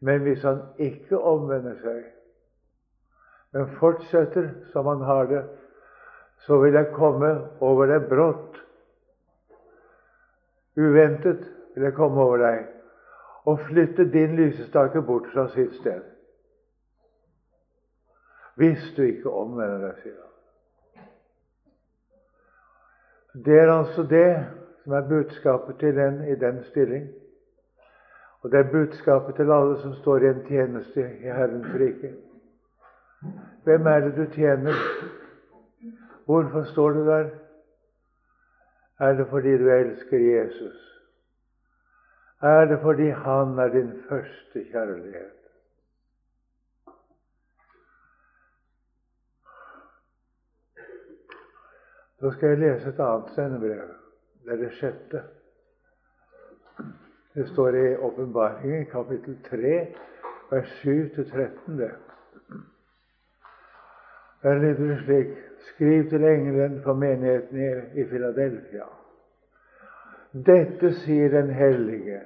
Men 0.00 0.22
hvis 0.22 0.42
han 0.44 0.60
ikke 0.78 1.18
omvender 1.18 1.78
seg, 1.80 2.02
men 3.56 3.70
fortsetter 3.80 4.50
som 4.72 4.86
han 4.90 5.00
har 5.06 5.30
det, 5.30 5.42
så 6.44 6.58
vil 6.62 6.74
jeg 6.74 6.92
komme 6.94 7.32
over 7.60 7.86
deg 7.90 8.08
brått. 8.10 8.58
Uventet 10.76 11.46
vil 11.74 11.88
jeg 11.88 11.96
komme 11.96 12.22
over 12.22 12.42
deg 12.44 12.66
og 13.46 13.60
flytte 13.68 14.04
din 14.10 14.36
lysestake 14.36 15.02
bort 15.06 15.28
fra 15.32 15.48
sitt 15.54 15.74
sted. 15.80 16.02
Hvis 18.56 18.92
du 18.96 19.02
ikke 19.02 19.30
omvender 19.30 19.78
deg, 19.84 19.98
sier 20.02 20.16
han. 20.16 20.32
Det 23.46 23.58
er 23.60 23.72
altså 23.72 24.02
det 24.08 24.30
som 24.82 24.92
er 24.96 25.08
budskapet 25.08 25.78
til 25.78 25.96
den 25.96 26.22
i 26.24 26.34
den 26.40 26.62
stilling. 26.70 27.08
Og 28.42 28.50
det 28.50 28.58
er 28.58 28.72
budskapet 28.72 29.34
til 29.36 29.50
alle 29.52 29.76
som 29.82 29.94
står 29.94 30.24
i 30.24 30.28
en 30.30 30.42
tjeneste 30.48 31.00
i 31.20 31.28
Herrens 31.28 31.74
rike. 31.74 32.14
Hvem 33.64 33.86
er 33.86 34.00
det 34.00 34.16
du 34.16 34.24
tjener? 34.32 34.74
Hvorfor 36.26 36.64
står 36.72 36.90
du 36.90 37.06
der? 37.06 37.30
Er 38.98 39.12
det 39.12 39.26
fordi 39.30 39.58
du 39.58 39.70
elsker 39.70 40.18
Jesus? 40.18 40.86
er 42.42 42.64
det 42.64 42.78
fordi 42.82 43.08
Han 43.08 43.58
er 43.58 43.68
din 43.68 44.02
første 44.08 44.64
kjærlighet. 44.70 45.32
Da 52.20 52.30
skal 52.30 52.48
jeg 52.48 52.58
lese 52.58 52.88
et 52.88 53.00
annet 53.00 53.30
sendebrev. 53.34 53.88
Det 54.44 54.52
er 54.52 54.56
det 54.56 54.72
sjette. 54.72 55.22
Det 57.34 57.48
står 57.48 57.68
i 57.68 57.96
Åpenbaringen, 57.96 58.86
kapittel 58.86 59.42
3, 59.50 59.94
vers 60.50 60.68
7-13. 60.68 61.92
Der 64.42 64.54
lyder 64.54 64.94
det 64.94 65.04
slik 65.04 65.36
Skriv 65.70 66.08
til 66.10 66.24
engelen 66.24 66.80
for 66.84 66.94
menigheten 66.94 67.98
i 67.98 68.04
Filadelfia. 68.10 68.86
Dette 70.46 70.92
sier 71.00 71.30
den 71.32 71.50
hellige, 71.50 72.20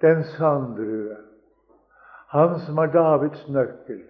den 0.00 0.22
sanddrue, 0.36 1.16
han 2.30 2.58
som 2.62 2.78
har 2.78 2.92
Davids 2.94 3.48
nøkkel, 3.48 4.02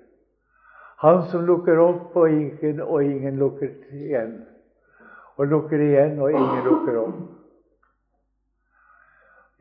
Han 1.01 1.23
som 1.31 1.47
lukker 1.49 1.79
opp, 1.81 2.17
og 2.17 2.29
ingen, 2.29 2.81
og 2.81 3.05
ingen 3.05 3.39
lukker 3.41 3.71
igjen. 3.97 4.35
Og 5.41 5.47
lukker 5.47 5.81
igjen, 5.81 6.19
og 6.21 6.29
ingen 6.31 6.65
lukker 6.67 6.99
opp. 7.01 7.23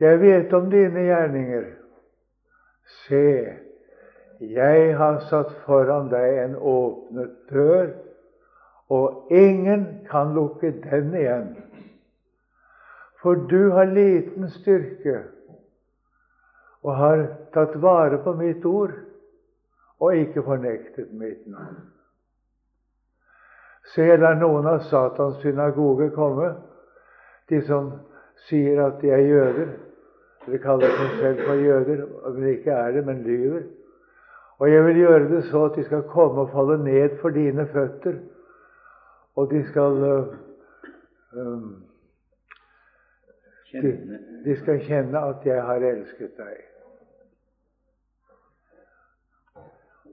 Jeg 0.00 0.20
vet 0.20 0.52
om 0.52 0.68
dine 0.70 1.06
gjerninger. 1.06 1.64
Se, 3.06 3.24
jeg 4.40 4.92
har 4.96 5.18
satt 5.30 5.54
foran 5.64 6.12
deg 6.12 6.42
en 6.44 6.58
åpnet 6.60 7.32
dør, 7.48 7.88
og 8.90 9.30
ingen 9.30 9.86
kan 10.10 10.34
lukke 10.34 10.72
den 10.82 11.14
igjen. 11.14 11.50
For 13.22 13.34
du 13.34 13.70
har 13.70 13.84
liten 13.84 14.48
styrke 14.50 15.20
og 16.82 16.96
har 16.96 17.24
tatt 17.54 17.76
vare 17.82 18.18
på 18.24 18.34
mitt 18.38 18.64
ord 18.64 18.96
og 20.00 20.16
ikke 20.16 20.42
fornektet 20.42 21.12
mitt 21.12 21.44
navn. 21.46 21.82
Se, 23.94 24.04
lar 24.16 24.38
noen 24.38 24.66
av 24.70 24.84
Satans 24.88 25.40
synagoge 25.42 26.10
komme, 26.14 26.52
de 27.50 27.60
som 27.66 27.90
sier 28.46 28.80
at 28.84 29.00
de 29.02 29.10
er 29.12 29.24
jøder. 29.26 29.70
De 30.46 30.58
kaller 30.62 30.92
seg 30.96 31.16
selv 31.20 31.44
for 31.44 31.60
jøder, 31.60 32.04
men 32.32 32.48
ikke 32.54 32.72
er 32.72 32.94
det, 32.96 33.04
men 33.06 33.22
lyver. 33.26 33.64
Og 34.60 34.70
jeg 34.70 34.84
vil 34.86 35.00
gjøre 35.02 35.28
det 35.30 35.42
så 35.48 35.64
at 35.68 35.76
de 35.76 35.84
skal 35.84 36.06
komme 36.08 36.44
og 36.44 36.52
falle 36.54 36.78
ned 36.84 37.18
for 37.20 37.34
dine 37.34 37.66
føtter, 37.72 38.20
og 39.36 39.50
de 39.50 39.60
skal 39.68 40.02
um, 41.32 41.68
de, 43.72 43.92
de 44.44 44.56
skal 44.62 44.80
kjenne 44.86 45.22
at 45.30 45.46
jeg 45.46 45.62
har 45.62 45.86
elsket 45.92 46.34
deg. 46.38 46.66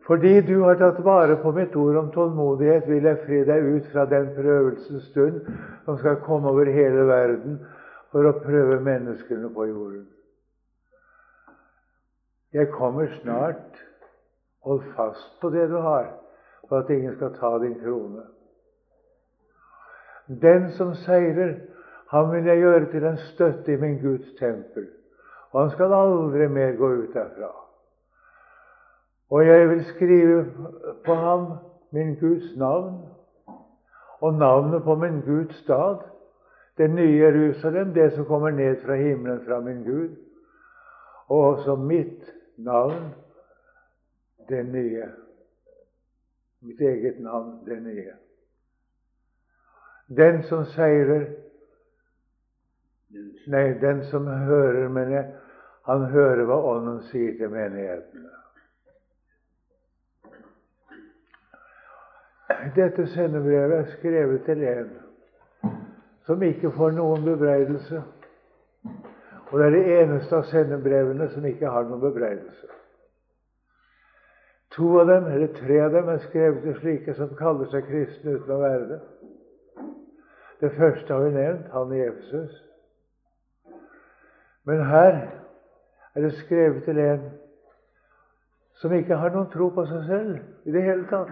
Fordi 0.08 0.42
du 0.48 0.62
har 0.64 0.78
tatt 0.80 1.00
vare 1.04 1.36
på 1.42 1.52
mitt 1.52 1.74
ord 1.76 1.98
om 2.00 2.12
tålmodighet, 2.14 2.86
vil 2.88 3.10
jeg 3.10 3.24
fri 3.26 3.42
deg 3.48 3.66
ut 3.74 3.90
fra 3.92 4.06
den 4.08 4.30
prøvelsens 4.38 5.10
stund 5.12 5.42
som 5.86 5.98
skal 6.00 6.22
komme 6.24 6.54
over 6.54 6.70
hele 6.72 7.04
verden 7.10 7.58
for 8.14 8.30
å 8.30 8.38
prøve 8.40 8.80
menneskene 8.86 9.50
på 9.52 9.68
jorden. 9.68 10.06
Jeg 12.56 12.72
kommer 12.72 13.12
snart. 13.20 13.84
Hold 14.68 14.82
fast 14.96 15.36
på 15.42 15.50
det 15.52 15.68
du 15.72 15.78
har, 15.80 16.10
for 16.68 16.82
at 16.82 16.90
ingen 16.92 17.14
skal 17.16 17.36
ta 17.36 17.54
din 17.64 17.76
krone. 17.80 18.24
Den 20.28 20.72
som 20.72 20.94
seirer, 20.96 21.56
han 22.10 22.32
vil 22.32 22.46
jeg 22.46 22.58
gjøre 22.58 22.92
til 22.92 23.06
en 23.06 23.18
støtte 23.18 23.74
i 23.74 23.80
min 23.80 24.00
Guds 24.02 24.34
tempel, 24.40 24.88
og 25.52 25.62
han 25.62 25.72
skal 25.72 25.94
aldri 25.94 26.48
mer 26.48 26.76
gå 26.76 26.90
ut 27.02 27.14
derfra. 27.14 27.52
Og 29.30 29.48
jeg 29.48 29.70
vil 29.70 29.86
skrive 29.86 30.46
på 31.06 31.14
ham 31.14 31.48
min 31.92 32.16
Guds 32.20 32.58
navn 32.58 33.06
og 34.20 34.34
navnet 34.34 34.84
på 34.84 34.96
min 34.96 35.22
Guds 35.22 35.56
stad, 35.56 35.98
det 36.78 36.90
nye 36.90 37.18
Jerusalem, 37.18 37.94
det 37.94 38.14
som 38.14 38.26
kommer 38.26 38.50
ned 38.50 38.82
fra 38.86 38.96
himmelen 38.96 39.46
fra 39.46 39.60
min 39.60 39.84
Gud, 39.84 40.16
og 41.28 41.40
også 41.40 41.76
mitt 41.76 42.34
navn, 42.58 43.16
det 44.50 44.66
nye. 44.66 45.04
Mitt 46.62 46.82
eget 46.82 47.20
navn, 47.20 47.66
det 47.66 47.82
nye. 47.84 48.14
Den 50.08 50.44
som 50.44 50.66
seirer 50.66 51.28
Nei, 53.48 53.80
den 53.80 54.04
som 54.04 54.28
hører, 54.28 54.88
mener 54.92 55.14
jeg, 55.16 55.28
han 55.88 56.04
hører 56.12 56.44
hva 56.46 56.58
Ånden 56.74 56.98
sier 57.08 57.38
til 57.40 57.48
menighetene. 57.50 58.34
Dette 62.76 63.06
sendebrevet 63.14 63.78
er 63.78 63.94
skrevet 63.94 64.44
til 64.44 64.64
en 64.68 64.90
som 66.28 66.44
ikke 66.44 66.74
får 66.76 66.92
noen 66.98 67.24
bebreidelse. 67.24 68.02
Og 69.48 69.60
det 69.60 69.66
er 69.66 69.76
det 69.78 70.00
eneste 70.02 70.36
av 70.36 70.50
sendebrevene 70.52 71.30
som 71.32 71.46
ikke 71.48 71.72
har 71.72 71.88
noen 71.88 72.04
bebreidelse. 72.04 72.68
To 74.76 74.90
av 75.00 75.08
dem, 75.08 75.30
eller 75.32 75.54
tre 75.56 75.80
av 75.86 75.94
dem, 75.96 76.10
er 76.12 76.26
skrevet 76.28 76.66
til 76.66 76.76
slike 76.82 77.16
som 77.16 77.32
kaller 77.40 77.72
seg 77.72 77.88
kristne 77.88 78.36
uten 78.36 78.52
å 78.52 78.60
være 78.60 78.90
det. 78.90 79.00
Det 80.60 80.72
første 80.78 81.14
har 81.14 81.22
vi 81.22 81.34
nevnt, 81.34 81.68
han 81.72 81.94
i 81.94 82.02
Efesus. 82.02 82.64
Men 84.64 84.86
her 84.86 85.28
er 86.16 86.22
det 86.22 86.34
skrevet 86.34 86.84
til 86.84 87.00
en 87.00 87.30
som 88.78 88.94
ikke 88.94 89.16
har 89.18 89.34
noen 89.34 89.50
tro 89.54 89.70
på 89.74 89.86
seg 89.90 90.04
selv 90.06 90.68
i 90.70 90.74
det 90.74 90.84
hele 90.86 91.06
tatt. 91.10 91.32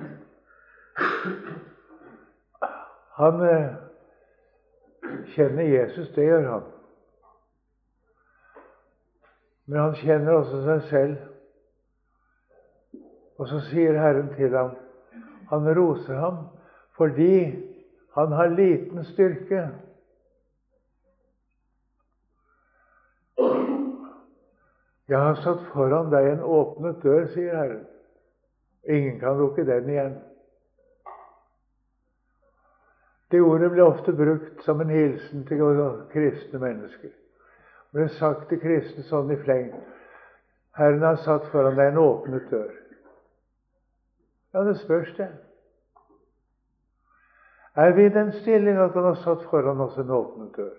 Han 3.15 3.43
eh, 3.45 3.75
kjenner 5.35 5.69
Jesus, 5.69 6.09
det 6.15 6.25
gjør 6.25 6.49
han. 6.49 6.65
Men 9.65 9.79
han 9.81 9.95
kjenner 9.99 10.39
også 10.39 10.63
seg 10.65 10.81
selv. 10.89 11.15
Og 13.37 13.49
så 13.51 13.59
sier 13.67 13.97
Herren 13.99 14.29
til 14.37 14.53
ham 14.55 14.77
Han 15.49 15.65
roser 15.77 16.15
ham 16.15 16.37
fordi 16.95 17.51
han 18.15 18.31
har 18.31 18.47
liten 18.47 19.03
styrke. 19.03 19.69
Jeg 25.07 25.19
har 25.19 25.35
satt 25.43 25.65
foran 25.73 26.07
deg 26.13 26.29
en 26.29 26.45
åpnet 26.47 27.03
dør, 27.03 27.27
sier 27.33 27.57
Herren. 27.59 27.83
Ingen 28.87 29.19
kan 29.19 29.35
lukke 29.37 29.65
den 29.67 29.89
igjen. 29.91 30.15
Det 33.31 33.41
ordet 33.41 33.71
ble 33.73 33.83
ofte 33.83 34.13
brukt 34.15 34.63
som 34.63 34.79
en 34.81 34.93
hilsen 34.95 35.43
til 35.49 35.65
kristne 36.13 36.61
mennesker. 36.61 37.11
Det 37.11 37.99
ble 37.99 38.07
sagt 38.15 38.47
til 38.49 38.61
kristne 38.63 39.03
sånn 39.09 39.33
i 39.33 39.37
fleng 39.43 39.73
Herren 40.75 41.03
har 41.03 41.19
satt 41.23 41.51
foran 41.51 41.75
deg 41.75 41.91
en 41.91 41.99
åpnet 41.99 42.47
dør. 42.51 42.71
Ja, 44.55 44.63
det 44.63 44.77
spørs, 44.79 45.11
det. 45.17 45.29
Er 47.75 47.91
vi 47.91 48.05
i 48.05 48.09
den 48.09 48.31
stilling 48.31 48.77
at 48.77 48.91
han 48.91 49.03
har 49.03 49.17
satt 49.23 49.43
foran 49.49 49.81
oss 49.83 49.97
en 49.97 50.09
åpnet 50.09 50.55
dør? 50.55 50.73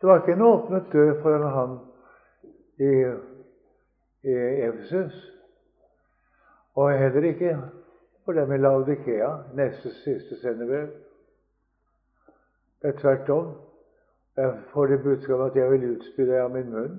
Det 0.00 0.08
var 0.08 0.20
ikke 0.20 0.32
en 0.32 0.42
åpnet 0.42 0.90
dør 0.92 1.12
foran 1.22 1.54
han 1.54 1.76
i, 2.82 2.94
i 4.26 4.34
Efesus. 4.66 5.14
Og 6.74 6.98
heller 6.98 7.28
ikke 7.30 7.54
for 8.24 8.32
dem 8.32 8.52
i 8.52 8.58
Laudikea, 8.58 9.30
neste 9.54 9.92
siste 10.02 10.40
sendebrev. 10.42 10.88
Det 12.82 12.90
er 12.90 12.98
tvert 12.98 13.30
om. 13.30 13.54
Jeg 14.36 14.58
får 14.72 14.86
det 14.86 15.02
budskapet 15.02 15.50
at 15.50 15.56
jeg 15.56 15.70
vil 15.70 15.90
utspy 15.94 16.26
deg 16.26 16.40
av 16.42 16.50
min 16.50 16.72
munn. 16.72 16.96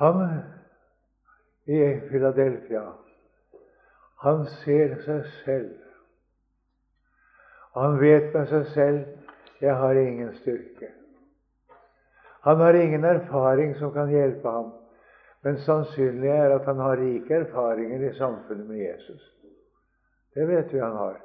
Han 0.00 0.42
i 1.64 2.00
Philadelphia, 2.08 2.82
han 4.22 4.46
ser 4.46 4.96
seg 5.04 5.24
selv 5.44 5.82
han 7.72 7.96
vet 8.00 8.34
med 8.34 8.48
seg 8.48 8.66
selv 8.74 9.04
'Jeg 9.60 9.76
har 9.76 9.94
ingen 9.94 10.34
styrke'. 10.34 10.90
Han 12.42 12.56
har 12.56 12.74
ingen 12.74 13.04
erfaring 13.04 13.76
som 13.76 13.92
kan 13.92 14.08
hjelpe 14.10 14.48
ham, 14.48 14.72
men 15.42 15.56
sannsynlig 15.56 16.28
er 16.28 16.54
at 16.54 16.64
han 16.64 16.76
har 16.76 16.96
rike 16.96 17.34
erfaringer 17.34 18.10
i 18.10 18.14
samfunnet 18.18 18.66
med 18.66 18.76
Jesus. 18.76 19.22
Det 20.34 20.48
vet 20.48 20.72
vi 20.72 20.78
han 20.78 20.96
har. 20.96 21.20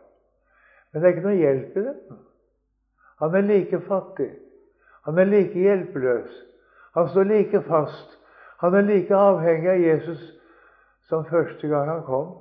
Men 0.92 1.02
det 1.02 1.08
er 1.08 1.16
ikke 1.16 1.28
noe 1.28 1.36
hjelp 1.36 1.78
i 1.78 1.80
det. 1.80 1.96
Han 3.20 3.36
er 3.36 3.42
like 3.42 3.82
fattig. 3.82 4.32
Han 5.06 5.18
er 5.18 5.26
like 5.26 5.60
hjelpeløs. 5.60 6.46
Han 6.94 7.10
står 7.10 7.24
like 7.24 7.62
fast. 7.62 8.17
Han 8.58 8.74
er 8.74 8.82
like 8.82 9.16
avhengig 9.16 9.70
av 9.70 9.82
Jesus 9.82 10.22
som 11.08 11.26
første 11.26 11.68
gang 11.68 11.90
han 11.90 12.04
kom. 12.04 12.36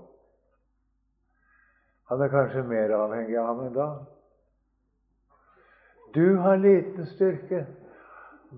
Han 2.08 2.22
er 2.22 2.30
kanskje 2.32 2.62
mer 2.66 2.94
avhengig 2.96 3.38
av 3.38 3.46
ham 3.50 3.64
enn 3.66 3.74
da. 3.74 3.88
Du 6.14 6.36
har 6.40 6.56
liten 6.56 7.06
styrke. 7.06 7.66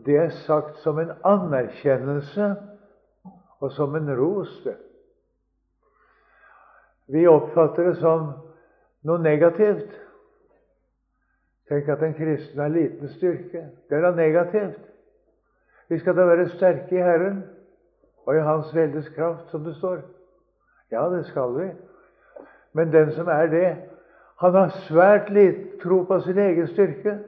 Det 0.05 0.17
er 0.17 0.35
sagt 0.45 0.79
som 0.85 0.99
en 1.01 1.15
anerkjennelse 1.27 2.53
og 3.59 3.73
som 3.73 3.97
en 3.97 4.13
ros. 4.17 4.53
Vi 7.09 7.25
oppfatter 7.27 7.89
det 7.89 7.97
som 8.03 8.29
noe 9.09 9.23
negativt. 9.25 9.97
Tenk 11.69 11.89
at 11.89 12.05
en 12.05 12.15
kristen 12.15 12.61
har 12.61 12.71
liten 12.73 13.11
styrke. 13.17 13.65
Det 13.89 13.97
er 13.97 14.05
da 14.05 14.13
negativt. 14.17 14.85
Vi 15.89 15.99
skal 15.99 16.17
da 16.17 16.25
være 16.25 16.49
sterke 16.49 16.95
i 16.95 17.03
Herren 17.03 17.45
og 18.27 18.37
i 18.37 18.41
Hans 18.41 18.75
veldes 18.75 19.09
kraft, 19.09 19.51
som 19.51 19.65
det 19.65 19.77
står. 19.77 20.01
Ja, 20.91 21.09
det 21.11 21.27
skal 21.27 21.55
vi. 21.59 21.71
Men 22.73 22.93
den 22.93 23.13
som 23.13 23.29
er 23.29 23.47
det, 23.47 23.77
han 24.41 24.55
har 24.55 24.69
svært 24.69 25.31
lite 25.31 25.79
tro 25.83 26.03
på 26.03 26.21
sin 26.21 26.39
egen 26.39 26.67
styrke. 26.67 27.19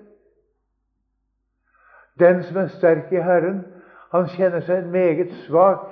Den 2.19 2.43
som 2.43 2.57
er 2.57 2.67
sterk 2.67 3.13
i 3.13 3.17
Herren, 3.17 3.65
han 4.13 4.29
kjenner 4.29 4.61
seg 4.61 4.87
meget 4.93 5.33
svak 5.47 5.89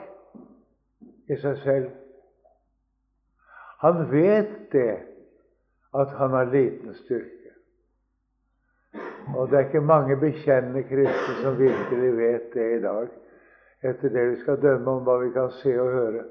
i 1.29 1.37
seg 1.41 1.59
selv. 1.65 1.91
Han 3.81 4.09
vet 4.13 4.73
det, 4.73 4.99
at 5.95 6.15
han 6.19 6.31
har 6.31 6.51
liten 6.53 6.95
styrke. 6.95 7.38
Og 9.37 9.51
det 9.51 9.57
er 9.57 9.67
ikke 9.67 9.81
mange 9.81 10.17
bekjennende 10.17 10.83
kristne 10.89 11.35
som 11.43 11.59
virkelig 11.59 12.13
vet 12.17 12.53
det 12.55 12.69
i 12.77 12.81
dag, 12.83 13.09
etter 13.83 14.09
det 14.15 14.25
vi 14.31 14.37
skal 14.41 14.63
dømme 14.63 14.91
om 14.91 15.03
hva 15.07 15.19
vi 15.23 15.33
kan 15.35 15.51
se 15.61 15.75
og 15.81 15.91
høre, 15.93 16.25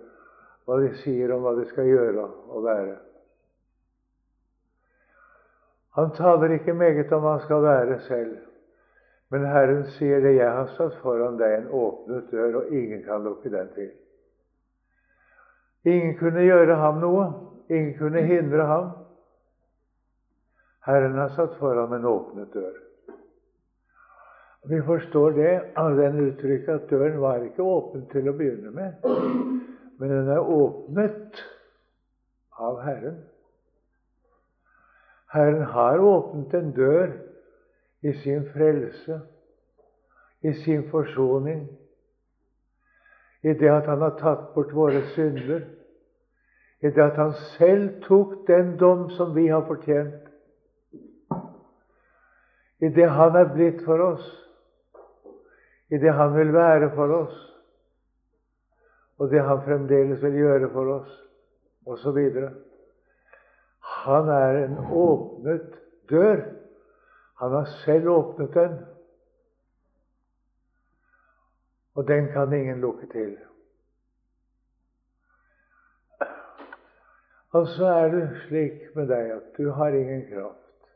hva 0.65 0.79
de 0.81 0.89
sier 1.03 1.33
om 1.35 1.45
hva 1.45 1.53
de 1.59 1.67
skal 1.69 1.87
gjøre 1.87 2.25
og 2.25 2.63
være. 2.65 2.95
Han 5.97 6.11
taler 6.17 6.57
ikke 6.57 6.73
meget 6.73 7.13
om 7.13 7.23
hva 7.23 7.37
han 7.37 7.45
skal 7.45 7.63
være 7.63 7.99
selv. 8.07 8.35
Men 9.29 9.45
Herren 9.45 9.85
sier 9.97 10.19
det, 10.19 10.35
'Jeg 10.35 10.51
har 10.51 10.67
satt 10.77 10.95
foran 11.03 11.37
deg 11.37 11.53
en 11.53 11.67
åpnet 11.67 12.31
dør, 12.31 12.55
og 12.55 12.67
ingen 12.71 13.03
kan 13.03 13.23
lukke 13.23 13.49
den 13.49 13.67
til'. 13.75 13.95
Ingen 15.85 16.17
kunne 16.17 16.41
gjøre 16.41 16.75
ham 16.75 16.99
noe. 16.99 17.33
Ingen 17.69 17.97
kunne 17.97 18.21
hindre 18.21 18.65
ham. 18.65 18.91
Herren 20.85 21.15
har 21.15 21.27
satt 21.27 21.55
foran 21.59 21.93
en 21.93 22.05
åpnet 22.05 22.53
dør. 22.53 22.86
Vi 24.69 24.81
forstår 24.81 25.31
det 25.31 25.71
av 25.75 25.95
den 25.95 26.19
uttrykket 26.19 26.69
at 26.73 26.89
døren 26.89 27.21
var 27.21 27.43
ikke 27.45 27.63
åpen 27.63 28.03
til 28.11 28.27
å 28.27 28.33
begynne 28.35 28.71
med, 28.75 29.05
men 29.99 30.11
den 30.11 30.27
er 30.33 30.43
åpnet 30.43 31.39
av 32.59 32.81
Herren. 32.83 33.21
Herren 35.31 35.63
har 35.71 36.03
åpnet 36.03 36.53
en 36.59 36.73
dør 36.75 37.13
i 38.03 38.13
sin 38.23 38.43
frelse, 38.51 39.21
i 40.43 40.53
sin 40.65 40.83
forsoning, 40.91 41.63
i 43.43 43.53
det 43.53 43.69
at 43.71 43.87
Han 43.87 44.01
har 44.03 44.17
tatt 44.19 44.49
bort 44.55 44.73
våre 44.75 45.01
synder, 45.15 45.63
i 46.83 46.91
det 46.91 47.03
at 47.03 47.15
Han 47.15 47.31
selv 47.55 48.01
tok 48.03 48.35
den 48.47 48.75
dom 48.77 49.07
som 49.15 49.31
vi 49.35 49.47
har 49.47 49.63
fortjent, 49.67 50.27
i 52.83 52.91
det 52.93 53.07
Han 53.09 53.35
er 53.35 53.53
blitt 53.53 53.85
for 53.85 54.03
oss, 54.11 54.27
i 55.89 55.97
det 55.97 56.13
Han 56.13 56.35
vil 56.35 56.53
være 56.53 56.91
for 56.95 57.13
oss, 57.15 57.37
og 59.17 59.31
det 59.31 59.43
Han 59.43 59.63
fremdeles 59.65 60.23
vil 60.23 60.39
gjøre 60.41 60.69
for 60.73 60.93
oss, 60.99 61.13
osv. 61.85 62.19
Han 63.81 64.29
er 64.29 64.63
en 64.65 64.77
åpnet 64.91 65.73
dør. 66.09 66.43
Han 67.39 67.51
har 67.51 67.65
selv 67.85 68.07
åpnet 68.09 68.53
den, 68.53 68.77
og 71.95 72.07
den 72.07 72.31
kan 72.33 72.53
ingen 72.53 72.81
lukke 72.81 73.07
til. 73.11 73.37
Og 77.49 77.67
så 77.67 77.85
er 77.85 78.09
det 78.11 78.23
slik 78.47 78.95
med 78.95 79.07
deg 79.09 79.31
at 79.37 79.57
du 79.57 79.69
har 79.71 79.95
ingen 79.95 80.25
kraft. 80.29 80.89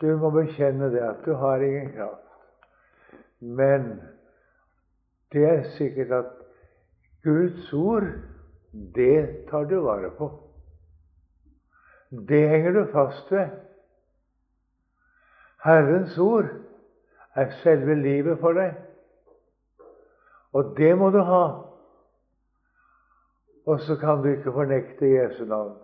Du 0.00 0.10
må 0.18 0.30
bekjenne 0.30 0.90
det 0.94 1.02
at 1.02 1.24
du 1.24 1.32
har 1.34 1.62
ingen 1.64 1.92
kraft. 1.94 2.27
Men 3.40 4.02
det 5.32 5.44
er 5.44 5.70
sikkert 5.76 6.12
at 6.12 6.32
Guds 7.22 7.72
ord, 7.72 8.02
det 8.72 9.46
tar 9.50 9.64
du 9.64 9.80
vare 9.80 10.10
på. 10.10 10.30
Det 12.10 12.48
henger 12.48 12.72
du 12.72 12.92
fast 12.92 13.32
ved. 13.32 13.48
Herrens 15.64 16.18
ord 16.18 16.44
er 17.34 17.50
selve 17.62 17.94
livet 17.94 18.38
for 18.40 18.52
deg. 18.52 18.74
Og 20.52 20.74
det 20.76 20.94
må 20.98 21.10
du 21.10 21.18
ha. 21.18 21.44
Og 23.66 23.80
så 23.80 23.96
kan 24.00 24.22
du 24.22 24.28
ikke 24.28 24.52
fornekte 24.52 25.06
Jesu 25.06 25.44
navn. 25.44 25.76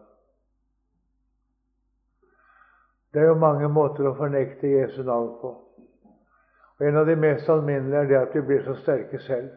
Det 3.13 3.23
er 3.23 3.27
jo 3.27 3.39
mange 3.39 3.69
måter 3.69 4.09
å 4.09 4.17
fornekte 4.17 4.71
Jesu 4.71 5.03
navn 5.03 5.37
på. 5.43 5.53
En 6.85 6.97
av 7.01 7.07
de 7.09 7.17
mest 7.17 7.49
alminnelige 7.49 8.01
er 8.03 8.09
det 8.11 8.17
at 8.21 8.35
vi 8.37 8.43
blir 8.45 8.65
så 8.65 8.75
sterke 8.83 9.21
selv 9.25 9.53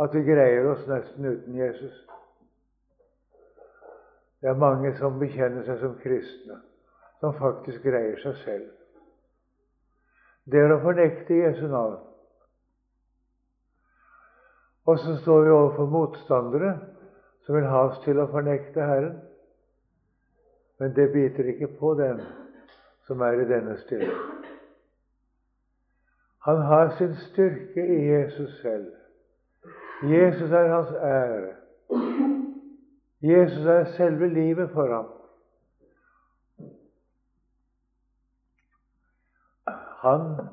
at 0.00 0.14
vi 0.16 0.22
greier 0.24 0.66
oss 0.70 0.86
nesten 0.88 1.26
uten 1.28 1.56
Jesus. 1.58 1.96
Det 4.40 4.48
er 4.50 4.58
mange 4.58 4.94
som 4.98 5.18
bekjenner 5.20 5.66
seg 5.66 5.82
som 5.82 5.98
kristne, 6.00 6.56
som 7.20 7.36
faktisk 7.38 7.84
greier 7.84 8.16
seg 8.22 8.38
selv. 8.42 8.70
Det 10.48 10.58
er 10.58 10.72
å 10.74 10.80
fornekte 10.82 11.36
Jesu 11.38 11.66
navn. 11.70 12.00
Og 14.90 14.98
så 14.98 15.14
står 15.20 15.44
vi 15.44 15.54
overfor 15.54 15.92
motstandere 15.92 16.72
som 17.46 17.54
vil 17.54 17.68
ha 17.70 17.84
oss 17.90 18.00
til 18.02 18.18
å 18.18 18.30
fornekte 18.32 18.82
Herren. 18.82 19.20
Men 20.82 20.96
det 20.96 21.12
biter 21.12 21.46
ikke 21.52 21.70
på 21.78 21.94
den 22.00 22.24
som 23.06 23.22
er 23.22 23.38
i 23.38 23.46
denne 23.46 23.76
stilling. 23.84 24.41
Han 26.44 26.60
har 26.62 26.88
sin 26.98 27.14
styrke 27.14 27.86
i 27.86 28.10
Jesus 28.10 28.60
selv. 28.60 28.92
Jesus 30.02 30.50
er 30.50 30.68
hans 30.68 30.90
ære. 30.90 31.54
Jesus 33.22 33.66
er 33.66 33.84
selve 33.84 34.28
livet 34.28 34.70
for 34.70 34.94
ham. 34.94 35.06
Han 40.02 40.48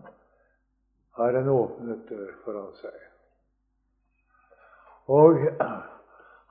har 1.15 1.30
en 1.30 1.47
åpnet 1.49 2.06
dør 2.10 2.28
foran 2.43 2.73
seg. 2.78 2.99
Og 5.08 5.41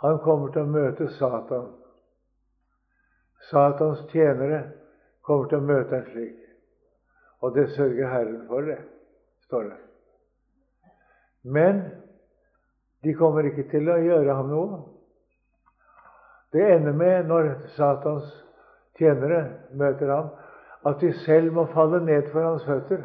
han 0.03 0.18
kommer 0.24 0.51
til 0.51 0.66
å 0.66 0.72
møte 0.72 1.07
Satan. 1.14 1.70
Satans 3.53 4.03
tjenere 4.11 4.64
kommer 5.22 5.46
til 5.46 5.62
å 5.62 5.68
møte 5.70 6.01
en 6.01 6.11
slik. 6.11 6.42
Og 7.38 7.55
det 7.55 7.68
sørger 7.77 8.11
Herren 8.11 8.42
for, 8.51 8.66
det, 8.66 8.81
står 9.48 9.62
det. 9.62 9.76
Men 11.42 11.80
de 13.02 13.14
kommer 13.16 13.46
ikke 13.48 13.64
til 13.72 13.88
å 13.88 13.96
gjøre 14.02 14.34
ham 14.37 14.50
noe. 14.52 14.82
Det 16.52 16.64
ender 16.74 16.96
med, 16.96 17.28
når 17.28 17.48
Satans 17.76 18.28
tjenere 18.98 19.40
møter 19.72 20.12
ham, 20.12 20.30
at 20.88 21.00
de 21.00 21.12
selv 21.24 21.52
må 21.56 21.64
falle 21.72 22.00
ned 22.04 22.28
for 22.32 22.44
hans 22.44 22.66
føtter. 22.68 23.04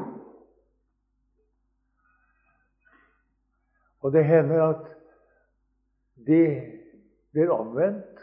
Og 4.04 4.12
det 4.12 4.26
hender 4.28 4.64
at 4.66 4.88
de 6.28 6.44
blir 7.32 7.52
omvendt. 7.56 8.20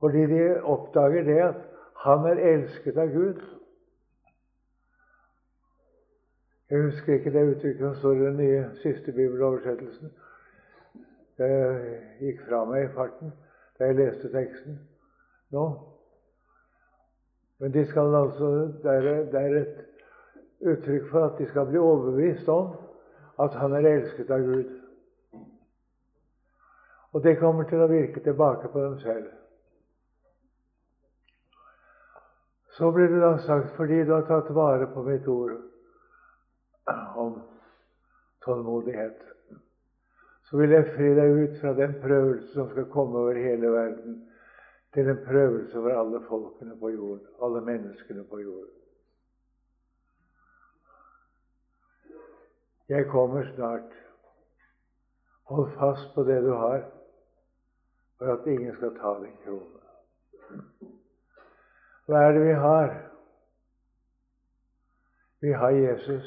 Fordi 0.00 0.26
de 0.30 0.44
oppdager 0.62 1.26
det 1.26 1.40
at 1.44 1.64
han 2.06 2.30
er 2.30 2.44
elsket 2.54 2.98
av 2.98 3.10
Gud. 3.12 3.42
Jeg 6.70 6.82
husker 6.82 7.14
ikke 7.14 7.30
det 7.34 7.56
uttrykket 7.56 7.80
som 7.80 7.94
står 7.94 8.12
i 8.12 8.26
den 8.26 8.36
nye 8.36 8.64
siste 8.82 9.12
bibeloversettelsen. 9.12 10.10
Det 11.38 11.54
gikk 12.20 12.44
fra 12.46 12.60
meg 12.68 12.84
i 12.84 12.92
farten 12.94 13.32
da 13.78 13.88
jeg 13.88 13.96
leste 13.98 14.28
teksten 14.30 14.76
nå. 15.50 15.64
Men 17.58 17.74
de 17.74 17.82
skal 17.88 18.14
altså, 18.14 18.50
det 18.84 18.92
er, 19.40 19.56
et 19.62 19.80
uttrykk 20.60 21.08
for 21.10 21.26
at 21.26 21.40
de 21.40 21.48
skal 21.48 21.66
bli 21.66 21.80
overbevist 21.82 22.48
om 22.48 22.70
at 23.42 23.56
han 23.58 23.74
er 23.74 23.88
elsket 23.90 24.30
av 24.30 24.44
Gud. 24.46 24.70
Og 27.12 27.24
det 27.24 27.38
kommer 27.40 27.66
til 27.66 27.82
å 27.82 27.90
virke 27.90 28.22
tilbake 28.22 28.70
på 28.70 28.84
dem 28.84 28.94
selv. 29.02 29.26
Så 32.78 32.92
blir 32.94 33.10
det 33.10 33.24
da 33.24 33.34
sagt 33.42 33.74
fordi 33.74 34.04
du 34.04 34.14
har 34.14 34.28
tatt 34.30 34.54
vare 34.54 34.86
på 34.94 35.02
mitt 35.08 35.26
ord 35.28 35.58
om 37.20 37.36
tålmodighet 38.44 39.30
så 40.50 40.58
vil 40.58 40.72
jeg 40.74 40.86
fri 40.96 41.12
deg 41.14 41.36
ut 41.38 41.58
fra 41.60 41.70
den 41.78 41.92
prøvelse 42.02 42.48
som 42.50 42.70
skal 42.72 42.88
komme 42.90 43.18
over 43.22 43.38
hele 43.38 43.70
verden, 43.70 44.16
til 44.94 45.08
en 45.08 45.20
prøvelse 45.22 45.78
over 45.78 45.94
alle 45.94 46.20
folkene 46.26 46.74
på 46.80 46.88
jorden, 46.90 47.26
alle 47.42 47.60
menneskene 47.60 48.24
på 48.26 48.40
jorden. 48.40 48.74
Jeg 52.88 53.06
kommer 53.06 53.46
snart. 53.54 53.94
Hold 55.46 55.70
fast 55.78 56.14
på 56.14 56.24
det 56.26 56.42
du 56.42 56.50
har, 56.50 56.82
for 58.18 58.32
at 58.34 58.46
ingen 58.46 58.74
skal 58.74 58.96
ta 58.98 59.14
din 59.22 59.36
krone. 59.44 59.78
Hva 62.10 62.26
er 62.26 62.34
det 62.34 62.42
vi 62.48 62.58
har? 62.58 62.94
Vi 65.40 65.52
har 65.52 65.70
Jesus. 65.70 66.26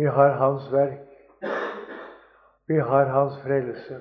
Vi 0.00 0.06
har 0.06 0.30
Hans 0.30 0.72
verk. 0.72 1.08
Vi 2.66 2.78
har 2.78 3.04
Hans 3.04 3.42
frelse. 3.42 4.00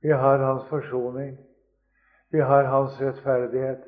Vi 0.00 0.08
har 0.10 0.38
Hans 0.38 0.68
forsoning. 0.68 1.38
Vi 2.30 2.40
har 2.40 2.64
Hans 2.64 3.00
rettferdighet. 3.00 3.84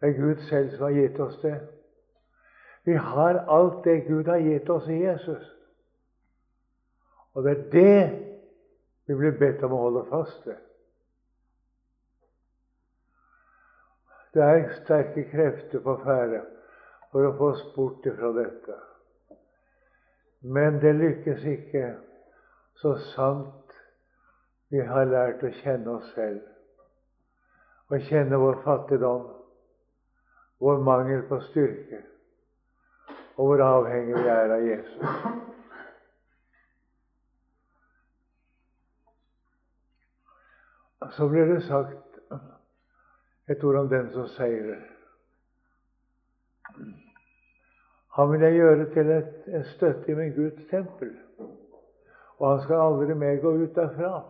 Det 0.00 0.08
er 0.08 0.12
Gud 0.12 0.36
selv 0.48 0.70
som 0.70 0.82
har 0.82 0.90
gitt 0.90 1.18
oss 1.20 1.40
det. 1.42 1.56
Vi 2.84 2.94
har 2.94 3.38
alt 3.48 3.84
det 3.84 4.06
Gud 4.06 4.24
har 4.30 4.38
gitt 4.38 4.70
oss 4.70 4.86
i 4.88 5.00
Jesus. 5.02 5.48
Og 7.34 7.44
det 7.44 7.56
er 7.58 7.70
det 7.72 8.26
vi 9.06 9.14
blir 9.14 9.34
bedt 9.40 9.64
om 9.66 9.74
å 9.74 9.80
holde 9.88 10.04
fast 10.12 10.46
ved. 10.46 10.60
Det 14.34 14.46
er 14.46 14.70
sterke 14.84 15.26
krefter 15.32 15.82
på 15.82 15.96
ferde 16.04 16.44
for 17.10 17.26
å 17.26 17.34
få 17.42 17.50
oss 17.56 17.66
bort 17.74 18.06
fra 18.06 18.32
dette. 18.38 18.78
Men 20.40 20.80
det 20.80 20.94
lykkes 20.94 21.44
ikke 21.44 21.96
så 22.80 22.94
sant 23.14 23.74
vi 24.70 24.80
har 24.86 25.04
lært 25.04 25.42
å 25.44 25.50
kjenne 25.60 25.98
oss 25.98 26.08
selv 26.14 26.46
Å 27.90 27.98
kjenne 28.06 28.38
vår 28.38 28.60
fattigdom, 28.64 29.24
vår 30.62 30.82
mangel 30.86 31.24
på 31.26 31.40
styrke, 31.48 31.98
og 33.34 33.48
hvor 33.48 33.62
avhengig 33.66 34.14
vi 34.14 34.28
er 34.30 34.54
av 34.54 34.62
Jesus. 34.62 35.16
Så 41.16 41.28
blir 41.32 41.50
det 41.50 41.64
sagt 41.66 42.20
et 43.50 43.64
ord 43.66 43.80
om 43.82 43.90
den 43.90 44.12
som 44.14 44.30
seirer. 44.36 44.99
Han 48.16 48.32
vil 48.32 48.40
jeg 48.40 48.52
gjøre 48.58 48.86
til 48.94 49.10
et, 49.10 49.34
en 49.46 49.64
støtte 49.64 50.10
i 50.10 50.14
min 50.14 50.32
Guds 50.34 50.66
tempel, 50.70 51.12
og 52.38 52.50
han 52.50 52.62
skal 52.64 52.82
aldri 52.86 53.14
mer 53.14 53.36
gå 53.42 53.52
ut 53.62 53.76
derfra. 53.76 54.22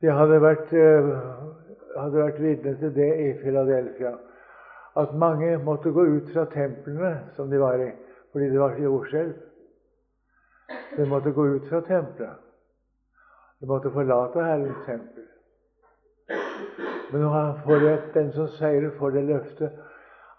De 0.00 0.12
hadde 0.12 0.40
vært, 0.42 0.72
eh, 0.76 1.08
hadde 1.96 2.20
vært 2.20 2.40
vitne 2.42 2.74
til 2.82 2.92
det 2.94 3.10
i 3.26 3.30
Filadelfia, 3.40 4.12
at 4.96 5.14
mange 5.16 5.56
måtte 5.64 5.92
gå 5.92 6.04
ut 6.04 6.32
fra 6.34 6.44
templene 6.52 7.14
som 7.36 7.50
de 7.50 7.60
var 7.60 7.80
i, 7.80 7.90
fordi 8.32 8.50
det 8.50 8.60
var 8.60 8.76
jordskjelv. 8.78 9.34
De 10.96 11.06
måtte 11.08 11.32
gå 11.32 11.46
ut 11.54 11.68
fra 11.68 11.80
tempelet. 11.80 12.44
De 13.60 13.66
måtte 13.66 13.90
forlate 13.90 14.44
Herrens 14.44 14.84
tempel. 14.86 15.24
Men 17.12 17.20
nå 17.20 17.42
får 17.64 17.80
det, 17.80 17.96
den 18.14 18.32
som 18.32 18.48
seirer, 18.58 18.90
får 18.98 19.10
det 19.16 19.24
løftet 19.24 19.93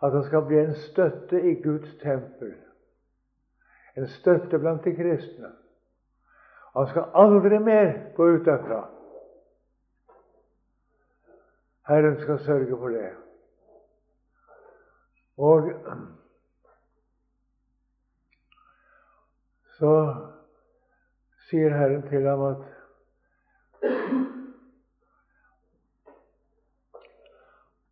at 0.06 0.14
han 0.14 0.24
skal 0.24 0.46
bli 0.46 0.60
en 0.60 0.76
støtte 0.76 1.42
i 1.42 1.54
Guds 1.62 1.96
tempel. 2.02 2.54
En 3.98 4.08
støtte 4.08 4.60
blant 4.60 4.84
de 4.84 4.96
kristne. 4.96 5.52
Han 6.76 6.88
skal 6.88 7.12
aldri 7.16 7.60
mer 7.60 7.94
gå 8.16 8.28
ut 8.36 8.46
derfra. 8.46 8.82
Herren 11.88 12.20
skal 12.22 12.40
sørge 12.40 12.78
for 12.78 12.90
det. 12.90 13.12
Og 15.38 15.72
så 19.78 19.94
sier 21.50 21.78
Herren 21.78 22.04
til 22.10 22.28
ham 22.28 22.44
at 22.50 22.64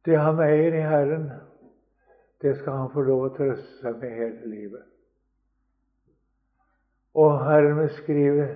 det 0.06 0.20
han 0.20 0.40
eier 0.44 0.76
i 0.76 0.86
Herren, 0.88 1.32
det 2.44 2.58
skal 2.60 2.74
han 2.74 2.90
få 2.92 3.02
lov 3.08 3.22
å 3.24 3.34
trøste 3.38 3.78
seg 3.80 4.02
med 4.02 4.16
hele 4.18 4.50
livet. 4.52 4.84
Og 7.16 7.38
vil 7.78 7.92
skrive 8.02 8.48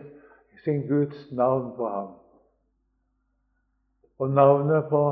sin 0.63 0.81
Guds 0.89 1.31
navn 1.31 1.69
på 1.77 1.87
ham. 1.87 2.09
Og 4.19 4.33
navnet 4.35 4.89
på 4.89 5.03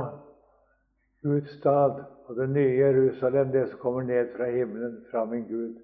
Guds 1.23 1.53
stad 1.55 2.01
og 2.25 2.35
det 2.35 2.49
nye 2.49 2.73
Jerusalem, 2.75 3.51
det 3.51 3.69
som 3.69 3.79
kommer 3.79 4.03
ned 4.03 4.33
fra 4.35 4.49
himmelen, 4.51 4.97
fra 5.11 5.23
min 5.25 5.45
Gud. 5.47 5.77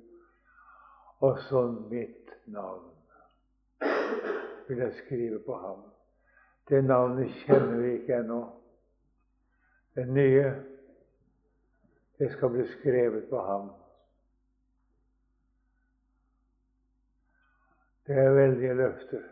Og 1.21 1.39
så 1.47 1.62
mitt 1.91 2.34
navn 2.45 2.89
vil 4.67 4.84
jeg 4.84 4.99
skrive 5.06 5.39
på 5.45 5.56
ham. 5.56 5.80
Det 6.69 6.84
navnet 6.84 7.32
kjenner 7.45 7.80
vi 7.80 7.93
ikke 8.01 8.19
ennå. 8.19 8.41
Det 9.95 10.10
nye 10.12 10.71
det 12.22 12.32
skal 12.32 12.50
bli 12.50 12.68
skrevet 12.68 13.30
på 13.30 13.40
ham. 13.42 13.70
Det 18.06 18.18
er 18.18 18.30
veldige 18.30 18.74
løfter. 18.74 19.24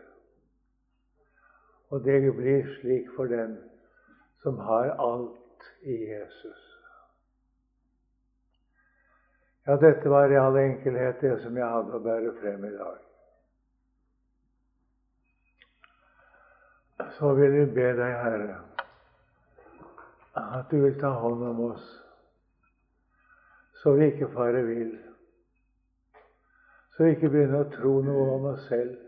Og 1.88 2.04
det 2.04 2.34
blir 2.34 2.66
slik 2.80 3.12
for 3.16 3.30
den 3.30 3.54
som 4.42 4.58
har 4.58 4.90
alt 4.90 5.70
i 5.82 5.94
Jesus. 6.10 6.66
Ja, 9.66 9.76
dette 9.76 10.10
var 10.10 10.26
i 10.26 10.42
all 10.42 10.58
enkelhet 10.58 11.22
det 11.22 11.36
som 11.46 11.62
jeg 11.62 11.70
hadde 11.76 11.94
å 11.94 12.02
bære 12.02 12.34
frem 12.42 12.66
i 12.66 12.74
dag. 12.74 13.00
Så 17.22 17.34
vil 17.38 17.54
vi 17.54 17.64
be 17.78 17.88
deg, 18.02 18.20
Herre, 18.26 18.60
at 20.34 20.70
du 20.70 20.80
vil 20.82 20.98
ta 20.98 21.14
hånd 21.22 21.50
om 21.54 21.66
oss 21.70 21.90
så 23.82 23.92
vi 23.96 24.06
ikke 24.06 24.28
farer 24.34 24.62
vill. 24.62 24.98
Så 26.96 27.04
vi 27.04 27.14
ikke 27.14 27.30
begynner 27.32 27.62
å 27.64 27.70
tro 27.72 27.92
noe 28.04 28.26
om 28.34 28.48
oss 28.50 28.66
selv. 28.68 28.98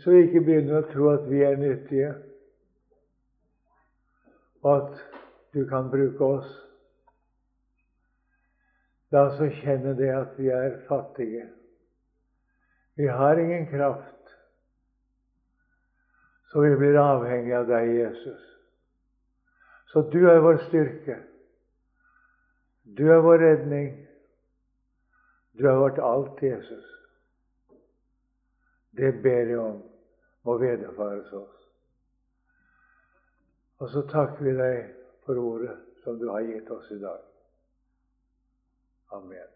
Så 0.00 0.14
vi 0.14 0.22
ikke 0.24 0.40
begynner 0.46 0.80
å 0.80 0.88
tro 0.88 1.10
at 1.12 1.26
vi 1.28 1.42
er 1.44 1.58
nyttige, 1.60 2.14
og 4.64 4.70
at 4.78 5.02
du 5.52 5.66
kan 5.68 5.90
bruke 5.92 6.24
oss. 6.38 6.54
La 9.12 9.26
oss 9.28 9.60
kjenne 9.60 9.92
det 9.98 10.08
at 10.14 10.32
vi 10.40 10.48
er 10.48 10.80
fattige. 10.88 11.44
Vi 12.96 13.10
har 13.12 13.36
ingen 13.42 13.68
kraft, 13.68 14.32
så 16.48 16.64
vi 16.64 16.72
blir 16.80 16.96
avhengig 16.96 17.52
av 17.58 17.68
deg, 17.68 17.92
Jesus. 17.98 18.50
Så 19.92 20.06
du 20.08 20.22
er 20.30 20.40
vår 20.40 20.62
styrke. 20.64 21.20
Du 22.84 23.08
er 23.10 23.20
vår 23.24 23.38
redning. 23.38 24.06
Du 25.58 25.66
er 25.66 25.78
vårt 25.78 25.98
alt, 25.98 26.42
Jesus. 26.42 26.84
Det 28.96 29.22
ber 29.22 29.50
jeg 29.50 29.58
om 29.58 29.82
må 30.44 30.58
vederfares 30.60 31.32
oss. 31.32 31.60
Og 33.80 33.88
så 33.90 34.04
takker 34.10 34.44
vi 34.44 34.54
deg 34.58 34.92
for 35.24 35.40
ordet 35.40 35.74
som 36.04 36.18
du 36.20 36.28
har 36.30 36.44
gitt 36.44 36.70
oss 36.70 36.90
i 36.92 37.00
dag. 37.00 37.24
Amen. 39.16 39.53